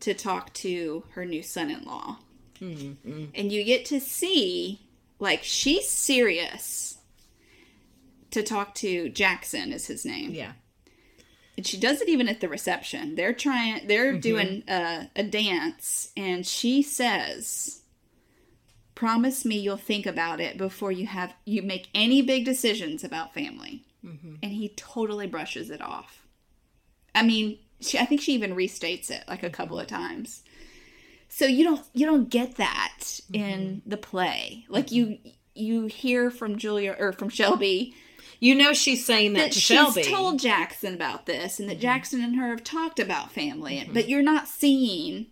[0.00, 2.18] to talk to her new son-in-law.
[2.60, 3.24] Mm-hmm.
[3.34, 4.80] And you get to see
[5.18, 6.98] like she's serious
[8.30, 10.52] to talk to Jackson is his name Yeah.
[11.56, 13.14] and she does it even at the reception.
[13.14, 13.86] They're trying.
[13.86, 14.20] They're mm-hmm.
[14.20, 17.80] doing a, a dance, and she says,
[18.94, 23.32] "Promise me you'll think about it before you have you make any big decisions about
[23.32, 24.34] family." Mm-hmm.
[24.42, 26.26] And he totally brushes it off.
[27.14, 30.42] I mean, she, I think she even restates it like a couple of times.
[31.38, 34.64] So you don't you don't get that in the play.
[34.70, 35.18] Like you
[35.54, 37.94] you hear from Julia or from Shelby
[38.40, 40.02] You know she's saying that, that to she's Shelby.
[40.04, 41.82] told Jackson about this and that Mm-hmm.
[41.82, 45.26] Jackson and her have talked about family, but you're not seeing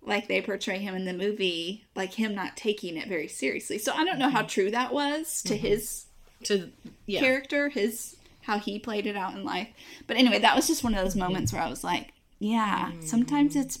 [0.00, 3.76] like they portray him in the movie, like him not taking it very seriously.
[3.76, 4.48] So I don't know how Mm-hmm.
[4.48, 6.06] true that was to his
[6.44, 6.70] to
[7.06, 7.20] yeah.
[7.20, 9.68] character, his how he played it out in life.
[10.06, 11.20] But anyway, that was just one of those Mm-hmm.
[11.20, 13.80] moments where I was like, yeah, sometimes it's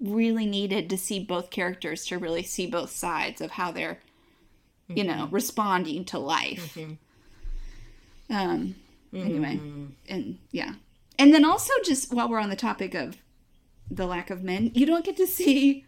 [0.00, 3.98] really needed to see both characters to really see both sides of how they're
[4.88, 5.18] you Mm-hmm.
[5.18, 6.76] know responding to life
[8.30, 8.74] um
[9.14, 9.84] anyway Mm-hmm.
[10.08, 10.74] and yeah
[11.18, 13.16] and then also just while we're on the topic of
[13.90, 15.84] the lack of men you don't get to see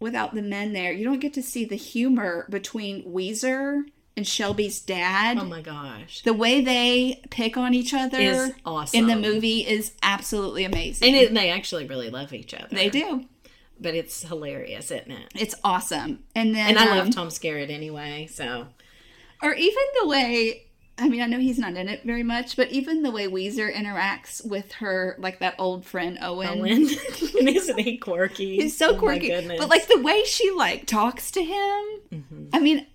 [0.00, 3.82] without the men there you don't get to see the humor between ouiser
[4.16, 6.22] and shelby's dad Oh my gosh.
[6.22, 8.98] the way they pick on each other Is awesome.
[9.00, 12.68] in the movie is absolutely amazing And it, they actually really love each other.
[12.70, 13.24] they do
[13.80, 15.32] But it's hilarious, isn't it?
[15.34, 18.68] it's awesome and then And I um, love Tom Skerritt anyway, so
[19.42, 20.60] or even the way
[20.96, 23.68] I mean, I know he's not in it very much, but even the way Ouiser
[23.74, 26.70] interacts with her, like that old friend Owen, Owen.
[26.72, 26.88] and
[27.48, 28.54] isn't he quirky?
[28.56, 29.26] he's so Oh quirky.
[29.26, 29.58] goodness.
[29.58, 32.86] but like the way she like talks to him, I mean,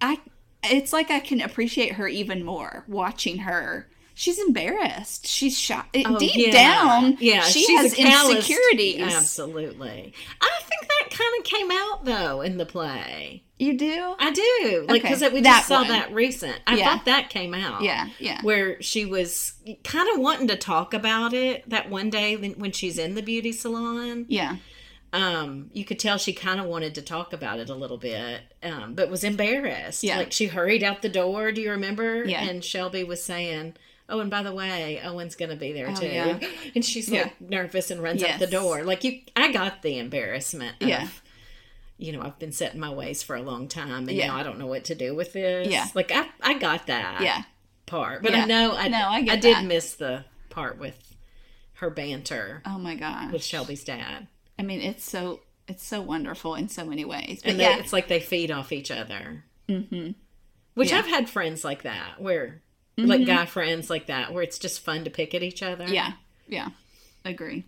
[0.00, 0.18] I
[0.64, 3.88] it's like I can appreciate her even more watching her.
[4.16, 5.26] She's embarrassed.
[5.26, 6.52] She's shot Oh, deep yeah.
[6.52, 7.16] down.
[7.20, 9.00] Yeah, she she's has insecurities.
[9.14, 10.12] Absolutely.
[10.40, 13.42] I think that kind of came out though in the play.
[13.58, 14.14] You do?
[14.18, 15.88] I do, like Okay, because we that just saw one.
[15.88, 16.58] that recent.
[16.66, 16.84] I Yeah.
[16.96, 17.82] thought that came out.
[17.82, 18.40] Yeah, yeah.
[18.42, 22.72] Where she was kind of wanting to talk about it that one day when when
[22.72, 24.26] she's in the beauty salon.
[24.28, 24.56] Yeah.
[25.12, 28.40] Um, you could tell she kind of wanted to talk about it a little bit,
[28.64, 30.02] um, but was embarrassed.
[30.02, 30.18] Yeah.
[30.18, 31.52] Like she hurried out the door.
[31.52, 32.24] Do you remember?
[32.24, 32.42] Yeah.
[32.42, 33.74] And Shelby was saying,
[34.08, 36.38] "Oh, and by the way, Owen's going to be there Oh, too." yeah.
[36.74, 38.82] And she's like nervous and runs out the door.
[38.84, 40.80] Like you, I got the embarrassment.
[40.82, 41.08] Of, Yeah.
[41.96, 44.26] You know, I've been set in my ways for a long time, and Yeah.
[44.28, 45.68] now I don't know what to do with this.
[45.68, 45.86] Yeah.
[45.94, 47.42] Like I, I got that Yeah.
[47.86, 48.34] part, but.
[48.34, 49.64] I know I, No, I get did that.
[49.64, 51.14] miss the part with
[51.74, 53.32] her banter Oh my gosh.
[53.32, 54.26] with Shelby's dad.
[54.58, 57.40] I mean, it's so it's so wonderful in so many ways.
[57.42, 59.44] But and yeah, they, it's like they feed off each other.
[59.68, 60.10] Mm-hmm.
[60.74, 60.92] Which.
[60.92, 62.60] I've had friends like that, where
[62.96, 63.26] like mm-hmm.
[63.26, 65.86] guy friends like that, where it's just fun to pick at each other.
[65.86, 66.12] Yeah,
[66.48, 66.68] yeah,
[67.24, 67.64] agree.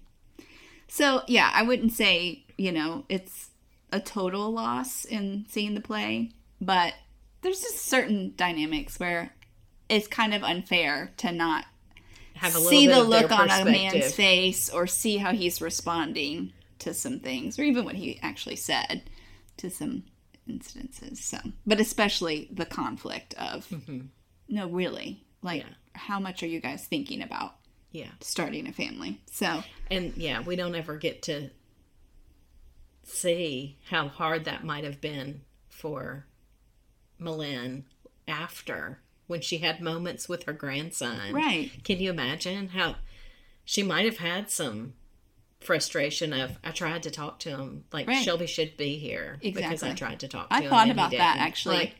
[0.89, 3.51] So yeah, I wouldn't say you know it's
[3.93, 6.95] a total loss in seeing the play, but
[7.43, 9.33] there's just certain dynamics where
[9.89, 11.65] it's kind of unfair to not
[12.35, 16.93] have a see the look on a man's face or see how he's responding to
[16.93, 19.03] some things, or even what he actually said
[19.57, 20.05] to some
[20.49, 21.19] incidences.
[21.19, 24.01] So, but especially the conflict of mm-hmm.
[24.49, 25.75] No, really, like Yeah.
[25.95, 27.57] how much are you guys thinking about
[27.93, 28.11] Yeah.
[28.21, 29.21] starting a family?
[29.31, 31.51] So, And yeah, we don't ever get to
[33.03, 36.27] see how hard that might have been for
[37.21, 37.85] M'Lynn
[38.27, 41.33] after when she had moments with her grandson.
[41.33, 42.97] right, Can you imagine how
[43.65, 44.95] she might have had some
[45.61, 48.23] frustration of I tried to talk to him like Right.
[48.25, 50.67] Shelby should be here because I tried to talk to I him.
[50.67, 51.77] I thought about that actually.
[51.77, 51.97] Like,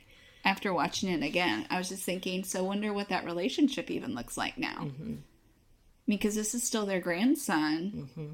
[0.47, 4.39] after watching it again, I was just thinking, so wonder what that relationship even looks
[4.39, 4.79] like now.
[4.85, 5.15] Mm-hmm.
[6.09, 8.33] Because this is still their grandson, Mm-hmm.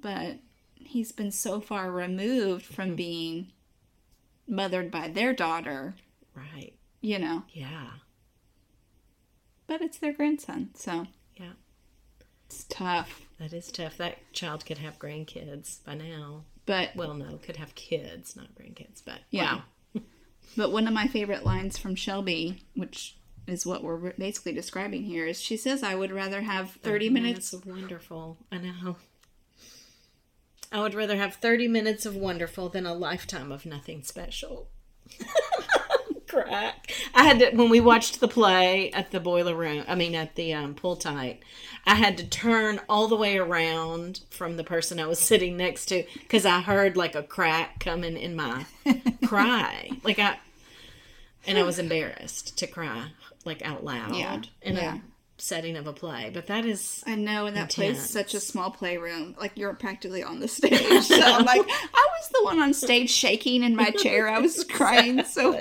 [0.00, 0.36] but
[0.74, 2.96] he's been so far removed from Mm-hmm.
[2.96, 3.52] being
[4.48, 5.94] mothered by their daughter,
[6.34, 6.72] right.
[7.00, 7.42] you know.
[7.52, 7.88] Yeah.
[9.66, 11.52] But it's their grandson, so Yeah.
[12.46, 13.22] it's tough.
[13.38, 13.96] That is tough.
[13.98, 16.44] That child could have grandkids by now.
[16.64, 19.56] But Well, no, could have kids, not grandkids, but Yeah.
[19.56, 19.62] wow.
[20.56, 25.26] But one of my favorite lines from Shelby, which is what we're basically describing here,
[25.26, 27.52] is she says, I would rather have 30 minutes.
[27.52, 28.38] of wonderful.
[28.50, 28.96] I know.
[30.72, 34.68] I would rather have 30 minutes of wonderful than a lifetime of nothing special.
[36.28, 36.92] Crack.
[37.14, 40.34] I had to, when we watched the play at the boiler room, I mean, at
[40.34, 41.42] the um, pool tight,
[41.86, 45.86] I had to turn all the way around from the person I was sitting next
[45.86, 48.66] to because I heard like a crack coming in my
[49.26, 49.90] cry.
[50.02, 50.38] Like I,
[51.46, 53.10] and I was embarrassed to cry
[53.44, 54.96] like out loud Yeah, in yeah.
[54.96, 55.02] a
[55.38, 56.30] setting of a play.
[56.32, 58.04] But that is I know, and that place Intense.
[58.06, 59.34] is such a small playroom.
[59.38, 60.80] Like, you're practically on the stage.
[61.04, 64.28] So I'm like, I was the one on stage shaking in my chair.
[64.28, 65.60] I was crying, so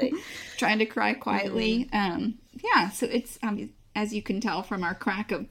[0.57, 1.89] trying to cry quietly.
[1.93, 5.45] Um, yeah, so it's, um, as you can tell from our crack of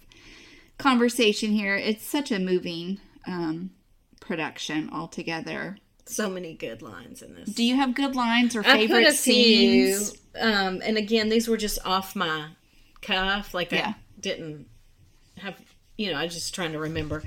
[0.79, 3.71] conversation here, it's such a moving um,
[4.21, 5.77] production altogether.
[6.07, 7.49] so many good lines in this.
[7.51, 10.17] Do you have good lines or favorite a few, scenes?
[10.41, 12.49] um, and again, these were just off my
[13.03, 13.55] cuff.
[13.55, 13.95] Like Yeah.
[14.25, 14.67] Didn't
[15.37, 15.61] have,
[15.99, 17.23] you know, I was just trying to remember.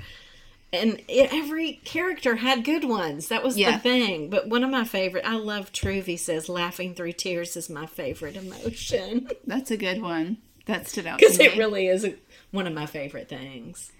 [0.72, 3.28] And it, every character had good ones.
[3.28, 3.72] That was Yeah.
[3.76, 4.28] the thing.
[4.30, 8.36] But one of my favorite, I love Truvy says, laughing through tears is my favorite
[8.36, 9.30] emotion.
[9.46, 10.38] That's a good one.
[10.66, 12.14] That stood out Because it really is a,
[12.50, 13.92] one of my favorite things.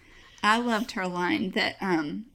[0.42, 2.26] I loved her line that um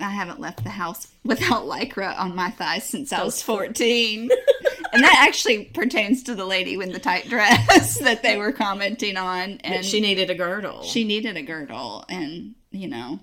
[0.00, 4.30] I haven't left the house without lycra on my thighs since I was 14.
[4.96, 9.16] and that actually pertains to the lady in the tight dress that they were commenting
[9.16, 9.58] on.
[9.62, 10.82] And she needed a girdle.
[10.82, 12.04] she needed a girdle.
[12.08, 13.20] And, you know,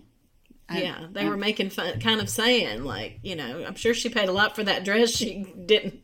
[0.70, 4.10] I- yeah, they were making fun, kind of saying, like, you know, I'm sure she
[4.10, 5.12] paid a lot for that dress.
[5.12, 6.00] She didn't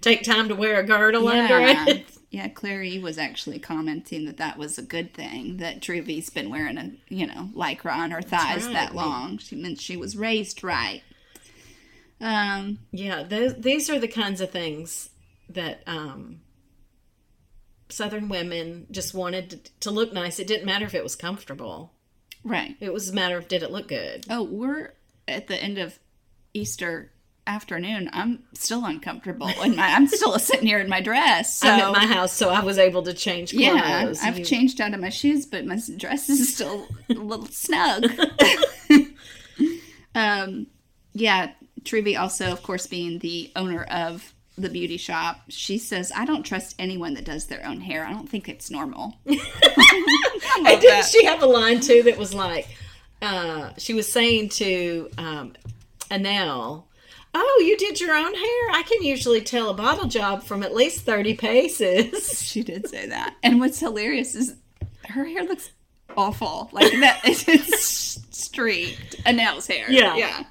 [0.00, 1.84] take time to wear a girdle under yeah.
[1.88, 2.06] it.
[2.30, 6.78] Yeah, Clairee was actually commenting that that was a good thing that Truvy's been wearing
[6.78, 8.72] a, you know, lycra on her thighs right.
[8.72, 9.38] that long.
[9.38, 11.02] She meant she was raised right.
[12.20, 15.10] Um, Yeah, those, these are the kinds of things
[15.50, 16.40] that um,
[17.88, 20.38] Southern women just wanted to, to look nice.
[20.38, 21.92] It didn't matter if it was comfortable.
[22.42, 22.76] right.
[22.80, 24.26] It was a matter of did it look good.
[24.30, 24.94] Oh, we're
[25.28, 25.98] at the end of
[26.54, 27.10] Easter
[27.46, 28.08] afternoon.
[28.12, 29.86] I'm still uncomfortable in my.
[29.88, 31.56] I'm still sitting here in my dress.
[31.58, 33.62] So I'm at my house, so I was able to change clothes.
[33.62, 37.46] yeah, I've You- changed out of my shoes, but my dress is still a little
[37.46, 38.06] snug.
[40.14, 40.66] um,
[41.12, 41.52] yeah,
[41.82, 46.42] Truvy also, of course, being the owner of the beauty shop, she says, "I don't
[46.44, 48.04] trust anyone that does their own hair.
[48.04, 49.14] I don't think it's normal."
[50.56, 52.68] And didn't she have a line too that was like,
[53.20, 55.54] uh, she was saying to um,
[56.10, 56.84] Annelle,
[57.34, 58.70] "Oh, you did your own hair.
[58.70, 63.08] I can usually tell a bottle job from at least thirty paces." She did say
[63.08, 63.34] that.
[63.42, 64.54] And what's hilarious is
[65.08, 65.72] her hair looks
[66.16, 66.68] awful.
[66.72, 69.16] Like that it's streaked.
[69.24, 69.90] Annelle's hair.
[69.90, 70.16] Yeah.
[70.16, 70.44] Yeah.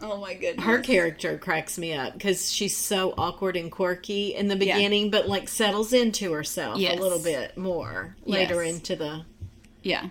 [0.00, 0.64] Oh my goodness.
[0.64, 5.28] Her character cracks me up because she's so awkward and quirky in the beginning, but
[5.28, 6.98] like settles into herself Yes.
[6.98, 8.74] a little bit more later Yes.
[8.76, 9.24] into the
[9.82, 10.08] Yeah.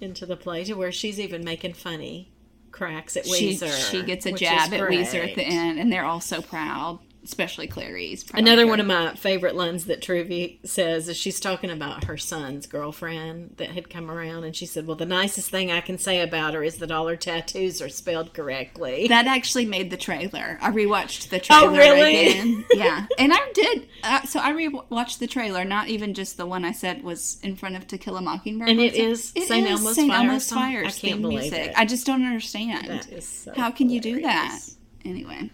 [0.00, 2.30] into the play to where she's even making funny
[2.72, 3.90] cracks at She, Ouiser.
[3.90, 7.66] she gets a jab at Ouiser at the end, and they're all so proud, especially
[7.66, 8.24] Clarice.
[8.32, 8.68] Another her.
[8.68, 13.54] one of my favorite lines that Truvy says is she's talking about her son's girlfriend
[13.58, 16.54] that had come around, and she said, "Well, the nicest thing I can say about
[16.54, 20.58] her is that all her tattoos are spelled correctly." That actually made the trailer.
[20.62, 22.28] I rewatched the trailer Oh, really?
[22.30, 22.64] again.
[22.74, 23.88] Yeah, and I did.
[24.02, 27.56] Uh, so I rewatched the trailer, not even just the one I said was in
[27.56, 28.68] front of To Kill a Mockingbird.
[28.68, 29.66] And it is St.
[29.66, 30.10] Elmo's St.
[30.10, 30.52] Fire Elmo's?
[30.52, 31.68] I can't believe music.
[31.68, 31.72] it.
[31.76, 32.86] I just don't understand.
[32.88, 34.58] That is so How can you do that?
[35.04, 35.50] Anyway,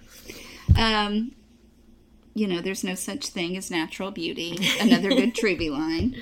[0.76, 1.32] um,
[2.34, 4.58] you know, there's no such thing as natural beauty.
[4.80, 6.16] Another good Truvy line.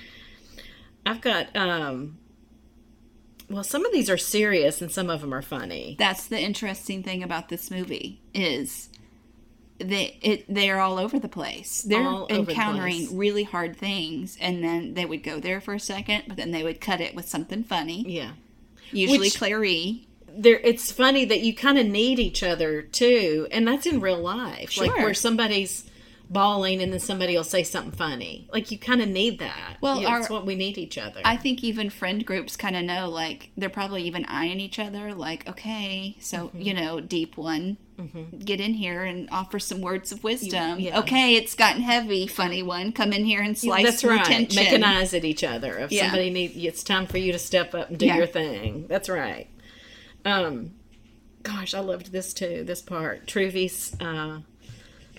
[1.06, 2.18] I've got um.
[3.48, 5.96] Well, some of these are serious and some of them are funny.
[5.98, 8.88] That's the interesting thing about this movie is
[9.78, 11.82] they it they're all over the place.
[11.82, 13.12] They're All over the encountering place.
[13.12, 16.62] really hard things, and then they would go there for a second, but then they
[16.62, 18.04] would cut it with something funny.
[18.06, 18.32] Yeah.
[18.92, 20.06] Usually Which- Clairee.
[20.28, 24.18] there it's funny that you kind of need each other too and that's in real
[24.18, 25.89] life like where somebody's
[26.30, 30.00] bawling and then somebody will say something funny like you kind of need that Well,
[30.00, 32.84] Yeah, that's our- what we need each other I think even friend groups kind of
[32.84, 36.60] know, like they're probably even eyeing each other, like, okay, so Mm-hmm.
[36.62, 37.76] you know, deep one,
[38.44, 40.78] get in here and offer some words of wisdom.
[40.80, 41.00] yeah.
[41.00, 44.62] Okay, it's gotten heavy, funny one, come in here and slice that's right tension.
[44.62, 46.02] making eyes at each other if Yeah.
[46.04, 49.48] somebody need it's time for you to step up and do your thing that's right
[50.24, 50.70] um
[51.42, 54.38] gosh i loved this too this part truvy's uh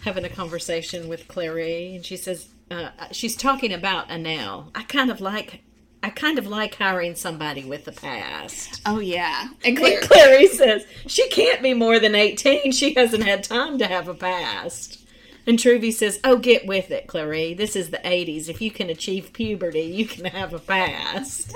[0.03, 4.71] having a conversation with clairee and she says uh, she's talking about Annelle.
[4.73, 5.61] I kind of like
[6.03, 8.81] I kind of like hiring somebody with the past.
[8.85, 12.71] Oh yeah, and And Clairee says she can't be more than 18.
[12.71, 15.05] She hasn't had time to have a past.
[15.45, 17.53] And Truvy says, Oh, get with it, Clairee.
[17.53, 18.47] This is the 80s.
[18.47, 21.53] If you can achieve puberty, you can have a past.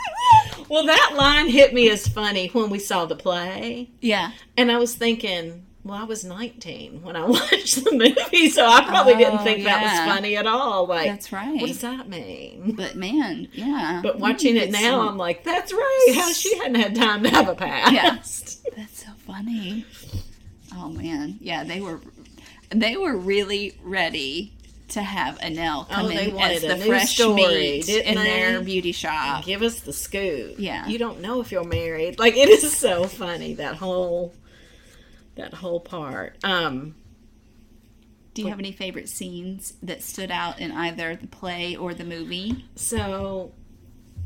[0.68, 3.90] well, that line hit me as funny when we saw the play.
[4.00, 8.66] yeah, And I was thinking, well, I was 19 when I watched the movie, so
[8.66, 10.86] I probably didn't Oh, think that was funny at all.
[10.86, 11.60] Like, That's right.
[11.60, 12.74] What does that mean?
[12.76, 14.00] but man, yeah.
[14.02, 16.12] But watching it now, some- I'm like, that's right.
[16.14, 18.66] How she hadn't had time to have a past.
[18.76, 19.84] That's so funny.
[20.76, 22.00] Oh man, yeah, they were
[22.70, 24.52] they were really ready
[24.88, 28.24] to have Annelle oh, come Oh, they in as the fresh story, meat didn't in
[28.24, 29.44] their beauty shop.
[29.44, 30.56] Give us the scoop.
[30.58, 30.86] Yeah.
[30.86, 32.18] You don't know if you're married.
[32.18, 34.34] Like it is so funny that whole
[35.36, 36.36] that whole part.
[36.44, 36.94] Um
[38.34, 42.04] Do you have any favorite scenes that stood out in either the play or the
[42.04, 42.64] movie?
[42.76, 43.52] so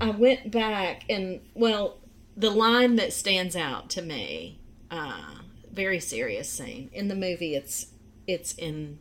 [0.00, 1.98] I went back and well,
[2.36, 5.34] the line that stands out to me, uh
[5.72, 6.90] very serious scene.
[6.92, 7.86] In the movie it's
[8.26, 8.98] it's in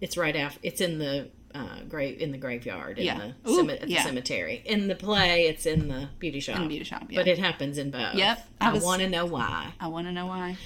[0.00, 3.32] it's right after it's in the uh, grave in the graveyard in Yeah.
[3.44, 4.02] the, Ooh, the yeah.
[4.04, 4.62] cemetery.
[4.64, 6.56] In the play, it's in the beauty shop.
[6.56, 7.20] In the beauty shop, yeah.
[7.20, 8.14] But it happens in both.
[8.14, 9.72] Yep, I I, want to know why.
[9.80, 10.56] I want to know why.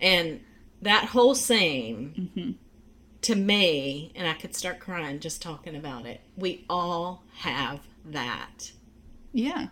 [0.00, 0.40] And
[0.82, 2.50] that whole scene, Mm-hmm.
[3.22, 6.20] to me, and I could start crying just talking about it.
[6.36, 8.70] We all have that.
[9.32, 9.68] Yeah.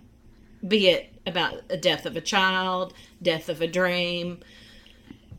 [0.67, 2.93] Be it about a death of a child,
[3.23, 4.41] death of a dream.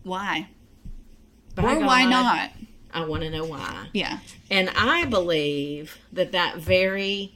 [0.04, 0.48] Why?
[1.56, 2.52] By or why not?
[2.98, 3.88] I want to know why.
[3.94, 4.20] Yeah.
[4.50, 7.34] And I believe that that very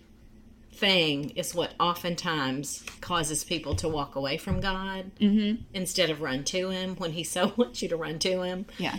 [0.73, 5.63] thing is what oftentimes causes people to walk away from God Mm-hmm.
[5.73, 8.97] instead of run to Him when He so wants you to run to Him Yeah.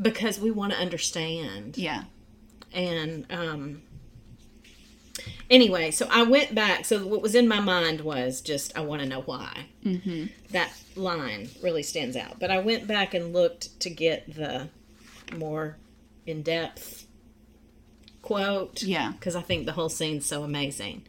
[0.00, 1.78] because we want to understand.
[1.78, 2.04] Yeah.
[2.72, 3.82] And um,
[5.48, 6.84] anyway, so I went back.
[6.84, 9.66] So what was in my mind was just, I want to know why.
[9.84, 10.26] Mm-hmm.
[10.50, 12.38] That line really stands out.
[12.40, 14.68] But I went back and looked to get the
[15.36, 15.76] more
[16.30, 17.06] in depth
[18.22, 18.82] quote.
[18.82, 19.12] Yeah.
[19.12, 21.02] Because I think the whole scene's so amazing.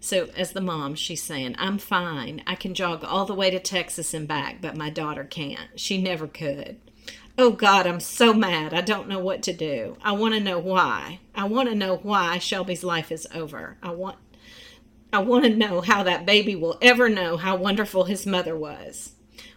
[0.00, 2.42] So, as the mom, she's saying, I'm fine.
[2.46, 5.78] I can jog all the way to Texas and back, but my daughter can't.
[5.78, 6.78] She never could.
[7.38, 8.72] Oh God, I'm so mad.
[8.72, 9.98] I don't know what to do.
[10.02, 11.20] I want to know why.
[11.34, 13.76] I want to know why Shelby's life is over.
[13.82, 14.16] I want
[15.12, 19.12] I want to know how that baby will ever know how wonderful his mother was.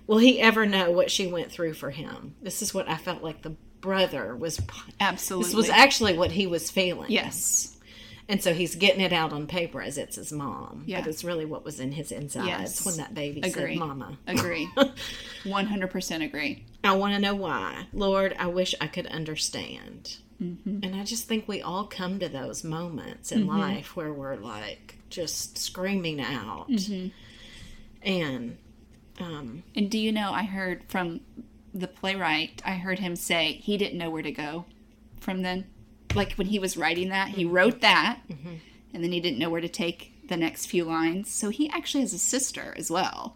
[0.08, 2.36] Will he ever know what she went through for him?
[2.41, 4.59] This is what I felt like the brother was
[4.99, 5.47] Absolutely.
[5.47, 7.11] this was actually what he was feeling.
[7.11, 7.75] yes.
[8.27, 10.84] And so he's getting it out on paper as it's his mom.
[10.86, 10.99] Yeah.
[10.99, 12.86] But it's really what was in his insides Yes.
[12.86, 13.73] when that baby Agree.
[13.73, 14.19] said, Mama.
[14.27, 14.69] Agree.
[15.45, 16.63] 100% agree.
[16.84, 17.88] I want to know why.
[17.91, 20.17] Lord, I wish I could understand.
[20.41, 20.80] Mm-hmm.
[20.84, 24.99] And I just think we all come to those moments in life where we're like
[25.09, 26.69] just screaming out.
[26.69, 27.07] Mm-hmm.
[28.03, 28.57] And
[29.19, 31.21] um, And do you know, I heard from
[31.74, 34.65] the playwright, I heard him say he didn't know where to go
[35.20, 35.65] from then.
[36.15, 38.55] Like when he was writing that, he wrote that, mm-hmm.
[38.93, 41.32] and then he didn't know where to take the next few lines.
[41.32, 43.36] So he actually has a sister as well.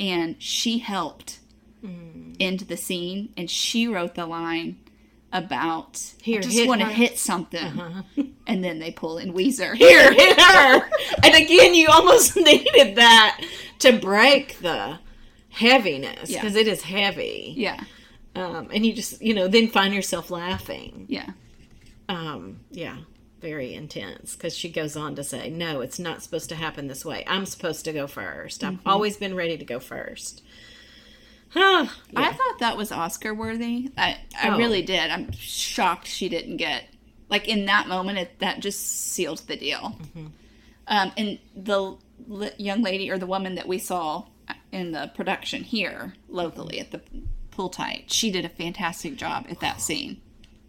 [0.00, 1.38] And she helped
[1.84, 2.34] mm.
[2.38, 4.78] into the scene, and she wrote the line
[5.32, 7.80] about Here, I just want to hit something.
[7.80, 8.02] Uh-huh.
[8.44, 9.72] And then they pull in Ouiser.
[9.76, 10.90] here, hit her.
[11.22, 13.40] and again, you almost needed that
[13.78, 14.98] to break the
[15.52, 16.40] heaviness Yeah.
[16.40, 17.54] because it is heavy.
[17.56, 17.80] Yeah,
[18.34, 21.06] Um, and you just, you know, then find yourself laughing.
[21.08, 21.30] yeah.
[22.08, 22.96] um yeah
[23.40, 27.04] very intense because she goes on to say no it's not supposed to happen this
[27.04, 30.42] way i'm supposed to go 1st i've always been ready to go first
[31.50, 31.86] Huh.
[32.16, 33.90] I thought that was Oscar worthy.
[33.98, 34.56] I, I Oh.
[34.56, 35.10] really did.
[35.10, 36.84] I'm shocked she didn't get
[37.28, 38.16] like in that moment.
[38.18, 38.80] It, that just
[39.12, 39.98] sealed the deal.
[40.88, 41.94] Um, and the
[42.30, 44.24] l- young lady or the woman that we saw
[44.72, 47.00] in the production here locally at the
[47.50, 48.10] pull tight.
[48.10, 50.20] She did a fantastic job at that scene.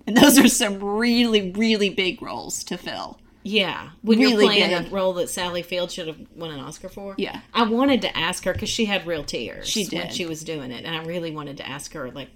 [0.05, 3.19] And those are some really, really big roles to fill.
[3.45, 4.91] Yeah, when Really you're playing big.
[4.91, 7.13] a role that Sally Field should have won an Oscar for.
[7.17, 7.41] Yeah.
[7.53, 9.67] I wanted to ask her because she had real tears.
[9.67, 10.13] She when did.
[10.13, 12.29] she was doing it, and I really wanted to ask her like,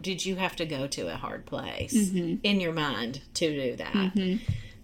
[0.00, 2.36] did you have to go to a hard place Mm-hmm.
[2.44, 4.38] in your mind to do that?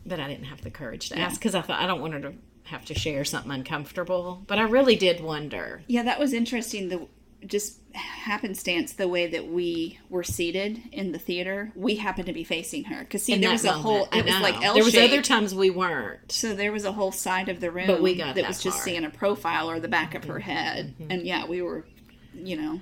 [0.04, 2.20] But I didn't have the courage to ask because I thought I don't want her
[2.20, 2.32] to
[2.66, 4.42] have to share something uncomfortable.
[4.46, 5.82] But I really did wonder.
[5.86, 6.88] Yeah, that was interesting.
[6.88, 7.06] The
[7.46, 11.70] just happenstance the way that we were seated in the theater.
[11.76, 13.82] We happened to be facing her because see, in there was a moment.
[13.84, 14.08] whole.
[14.12, 16.32] It was like L there was other times we weren't.
[16.32, 18.62] So there was a whole side of the room But we got that that was
[18.62, 20.32] just seeing a profile or the back of Mm-hmm.
[20.32, 21.86] her head, and yeah, we were,
[22.34, 22.80] you know,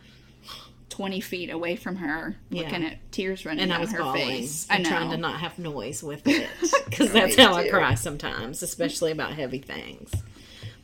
[0.96, 2.88] twenty feet away from her, looking Yeah.
[2.90, 4.66] at tears running and down I was her bawling face.
[4.70, 4.90] I and know.
[4.90, 6.48] trying to not have noise with it
[6.88, 10.12] because that's how I cry sometimes, especially about heavy things.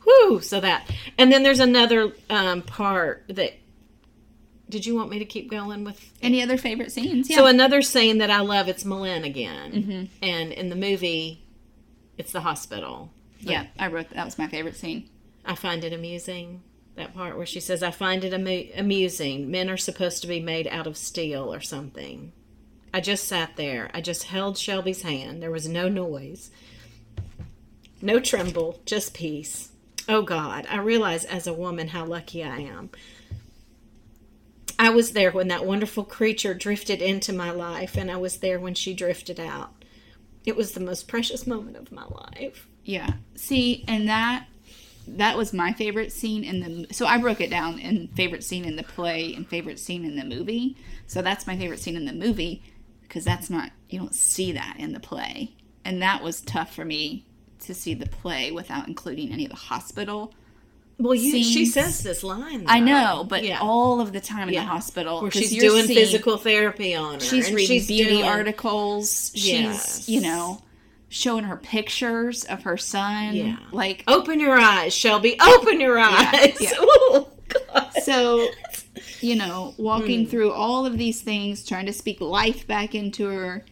[0.04, 0.40] Whew!
[0.40, 3.52] So that, and then there's another um, part that.
[4.68, 6.00] Did you want me to keep going with?
[6.22, 7.28] Any other favorite scenes?
[7.28, 7.36] Yeah.
[7.38, 11.44] So another scene that I love, it's M'Lynn again, and in the movie,
[12.16, 13.11] it's the hospital.
[13.40, 15.08] yeah, I wrote that was my favorite scene.
[15.44, 16.62] I find it amusing.
[16.97, 19.51] That part where she says, I find it amu- amusing.
[19.51, 22.32] Men are supposed to be made out of steel or something.
[22.93, 23.91] I just sat there.
[23.95, 25.43] I just held Shelby's hand.
[25.43, 26.51] There was no noise,
[28.03, 29.70] no tremble, just peace.
[30.09, 32.91] Oh God, I realize as a woman how lucky I am.
[34.78, 38.59] I was there when that wonderful creature drifted into my life, and I was there
[38.59, 39.84] when she drifted out.
[40.47, 42.66] It was the most precious moment of my life.
[42.84, 43.12] Yeah.
[43.34, 44.47] See, and that
[45.09, 48.64] that was my favorite scene in the so I broke it down in favorite scene
[48.64, 50.76] in the play and favorite scene in the movie.
[51.07, 52.62] So that's my favorite scene in the movie
[53.03, 55.53] because that's not you don't see that in the play.
[55.84, 57.24] And that was tough for me
[57.61, 60.32] to see the play without including any of the hospital.
[60.98, 62.64] Well, you, she says this line.
[62.68, 63.59] I know, but Yeah.
[63.61, 64.61] all of the time in Yeah.
[64.64, 67.20] the hospital where she's doing seeing- physical therapy on her.
[67.20, 69.30] She's and reading she's beauty doing- articles.
[69.34, 70.05] Yes.
[70.05, 70.61] She's, you know,
[71.11, 73.34] showing her pictures of her son.
[73.34, 73.56] Yeah.
[73.72, 75.36] Like Open your eyes, Shelby.
[75.40, 76.56] Open your eyes.
[76.61, 76.70] yeah.
[77.12, 77.28] Oh,
[77.74, 77.90] God.
[78.04, 78.48] so
[79.20, 80.30] you know walking Hmm.
[80.30, 83.64] through all of these things trying to speak life back into her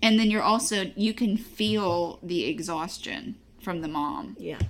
[0.00, 4.60] and then you're also you can feel the exhaustion from the mom Yeah.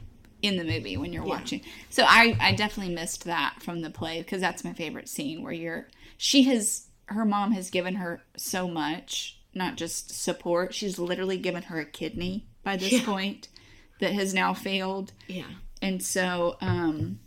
[0.40, 4.22] in the movie when you're watching so i i definitely missed that from the play
[4.22, 8.66] because that's my favorite scene where you're she has her mom has given her so
[8.66, 13.05] much not just support she's literally given her a kidney by this Yeah.
[13.05, 13.49] point
[14.01, 15.46] that has now failed Yeah.
[15.82, 17.18] and so, um,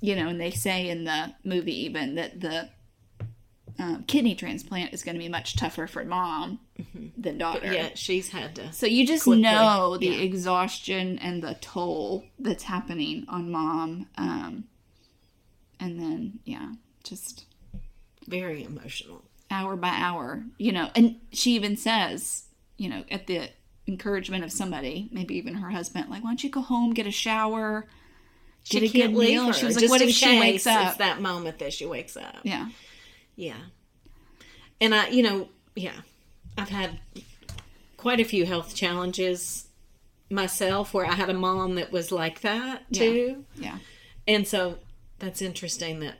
[0.00, 2.68] you know, and they say in the movie even that the
[3.80, 6.58] um, kidney transplant is going to be much tougher for mom
[7.16, 7.72] than daughter.
[7.72, 8.72] Yeah, she's had to.
[8.72, 10.18] So you just Quickly, know the yeah.
[10.22, 14.08] exhaustion and the toll that's happening on mom.
[14.16, 14.64] Um,
[15.78, 16.72] and then, yeah,
[17.04, 17.46] just
[18.26, 19.22] Very emotional.
[19.50, 20.90] Hour by hour, you know.
[20.94, 22.44] And she even says,
[22.76, 23.48] you know, at the
[23.86, 27.10] encouragement of somebody, maybe even her husband, like, why don't you go home, get a
[27.10, 27.86] shower,
[28.64, 29.46] She a can't good leave meal?
[29.46, 29.52] her.
[29.52, 30.88] She was like, what if she wakes up?
[30.88, 32.36] It's that moment that she wakes up.
[32.42, 32.68] Yeah.
[33.36, 33.56] Yeah.
[34.80, 35.94] And I, you know, yeah,
[36.56, 36.98] I've had
[37.96, 39.66] quite a few health challenges
[40.30, 43.44] myself where I had a mom that was like that too.
[43.56, 43.78] Yeah.
[44.26, 44.78] And so
[45.18, 46.16] that's interesting that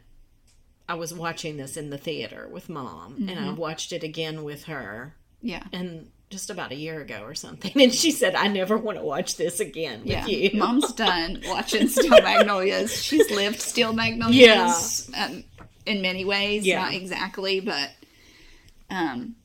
[0.88, 3.48] I was watching this in the theater with mom and Mm-hmm.
[3.48, 5.62] I watched it again with her Yeah.
[5.72, 7.72] and just about a year ago or something.
[7.82, 10.26] And she said, I never want to watch this again with Yeah.
[10.26, 10.58] you.
[10.58, 13.02] Mom's done watching Steel Magnolias.
[13.02, 15.44] She's lived Steel Magnolias um,
[15.86, 16.66] in many ways.
[16.66, 16.82] Yeah.
[16.82, 17.90] Not exactly, but.
[18.90, 19.36] Um,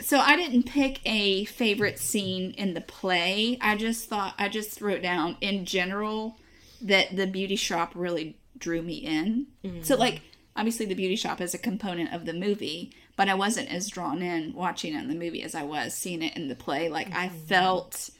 [0.00, 3.58] so I didn't pick a favorite scene in the play.
[3.60, 6.36] I just thought, I just wrote down in general
[6.82, 9.46] that the beauty shop really drew me in.
[9.82, 10.20] So, like,
[10.56, 14.22] obviously, the beauty shop is a component of the movie, but I wasn't as drawn
[14.22, 16.88] in watching it in the movie as I was seeing it in the play.
[16.88, 18.10] Like, I felt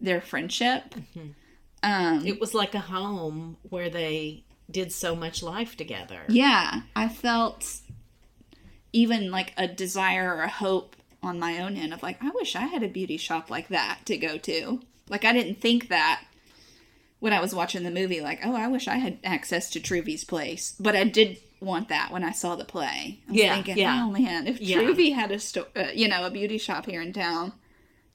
[0.00, 0.94] their friendship.
[1.82, 6.22] Um, It was like a home where they did so much life together.
[6.28, 7.80] yeah, I felt
[8.92, 12.54] even like a desire or a hope on my own end of like, I wish
[12.56, 14.80] I had a beauty shop like that to go to.
[15.08, 16.24] Like, I didn't think that
[17.20, 20.24] when I was watching the movie, like, oh, I wish I had access to Truvy's
[20.24, 20.74] place.
[20.80, 23.20] But I did want that when I saw the play.
[23.28, 24.04] I was Yeah, thinking, yeah.
[24.04, 24.78] oh man, if Yeah.
[24.82, 27.52] Truvy had a store, uh, you know, a beauty shop here in town,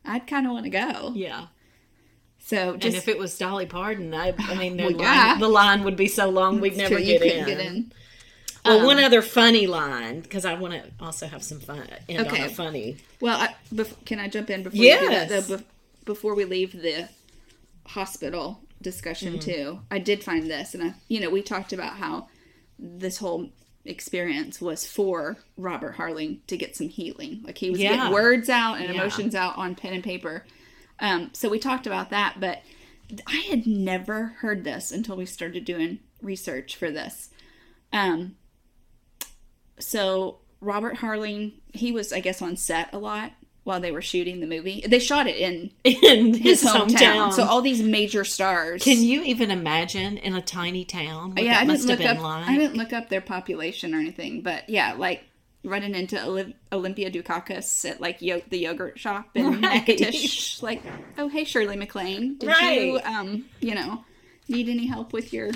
[0.06, 1.14] I'd kind of want to go.
[1.16, 1.48] Yeah.
[2.40, 5.38] So And if it was Dolly Parton, I, I mean, Well, yeah.
[5.38, 7.46] the line would be so long we'd never so get, in.
[7.46, 7.92] get in.
[8.64, 11.88] Well, one other funny line because I want to also have some fun.
[12.10, 12.50] End Okay.
[12.50, 12.98] funny.
[13.22, 14.82] Well, I, bef- can I jump in before that?
[15.30, 15.30] Yes.
[15.48, 15.58] though?
[15.58, 15.64] Bef-
[16.06, 17.08] before we leave the
[17.86, 19.40] hospital discussion Mm-hmm.
[19.52, 22.28] too, I did find this, and I, you know, we talked about how
[22.80, 23.50] this whole
[23.86, 27.42] experience was for Robert Harling to get some healing.
[27.44, 27.96] Like he was Yeah.
[27.96, 28.92] getting words out and Yeah.
[29.02, 30.46] emotions out on pen and paper.
[31.00, 32.62] Um, so we talked about that, but
[33.26, 37.30] I had never heard this until we started doing research for this.
[37.94, 38.36] Um,
[39.80, 43.32] so Robert Harling, he was, I guess, on set a lot
[43.68, 44.82] while they were shooting the movie.
[44.88, 46.88] They shot it in In his, his, hometown.
[46.96, 47.34] hometown.
[47.34, 48.82] So all these major stars.
[48.82, 52.18] Can you even imagine in a tiny town yeah, I must didn't have look been
[52.18, 52.24] up.
[52.24, 52.48] like?
[52.50, 55.24] I didn't look up their population or anything, but yeah, like
[55.66, 59.86] running into Oli- Olympia Dukakis at like yo- the yogurt shop in Right.
[59.86, 60.64] Natchitoches.
[60.64, 60.82] Like,
[61.18, 64.06] oh hey Shirley MacLaine, did you um you know
[64.48, 65.52] need any help with your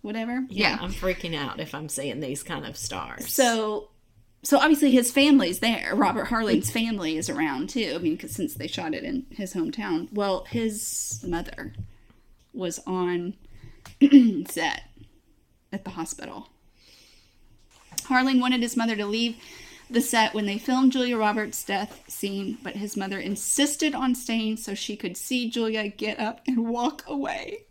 [0.00, 0.42] whatever?
[0.48, 3.30] yeah, I'm freaking out if I'm seeing these kind of stars.
[3.30, 3.90] So,
[4.42, 5.94] so obviously his family's there.
[5.94, 6.74] Robert Harling's mm.
[6.74, 7.92] family is around too.
[7.94, 10.12] I mean, 'cause since they shot it in his hometown.
[10.12, 11.74] Well, his mother
[12.52, 13.34] was on
[14.48, 14.82] set
[15.72, 16.48] at the hospital.
[18.02, 19.36] Harling wanted his mother to leave
[19.88, 24.56] the set when they filmed Julia Roberts' death scene, but his mother insisted on staying
[24.56, 27.64] so she could see Julia get up and walk away.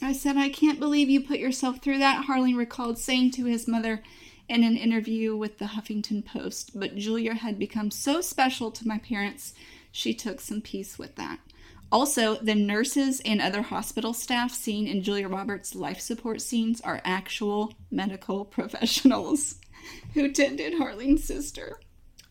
[0.00, 3.66] I said, I can't believe you put yourself through that, Harling recalled saying to his
[3.66, 4.02] mother
[4.52, 6.78] in an interview with the Huffington Post.
[6.78, 9.54] But Julia had become so special to my parents,
[9.90, 11.38] she took some peace with that.
[11.90, 17.00] Also, the nurses and other hospital staff seen in Julia Roberts' life support scenes are
[17.04, 19.56] actual medical professionals
[20.14, 21.80] who tended Harling's sister.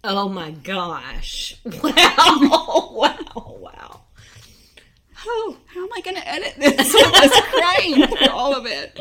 [0.03, 1.59] oh my gosh!
[1.83, 2.89] Wow!
[2.93, 3.57] wow!
[3.59, 4.01] Wow!
[5.25, 6.95] Oh, how am I going to edit this?
[6.95, 8.99] I was crying through all of it.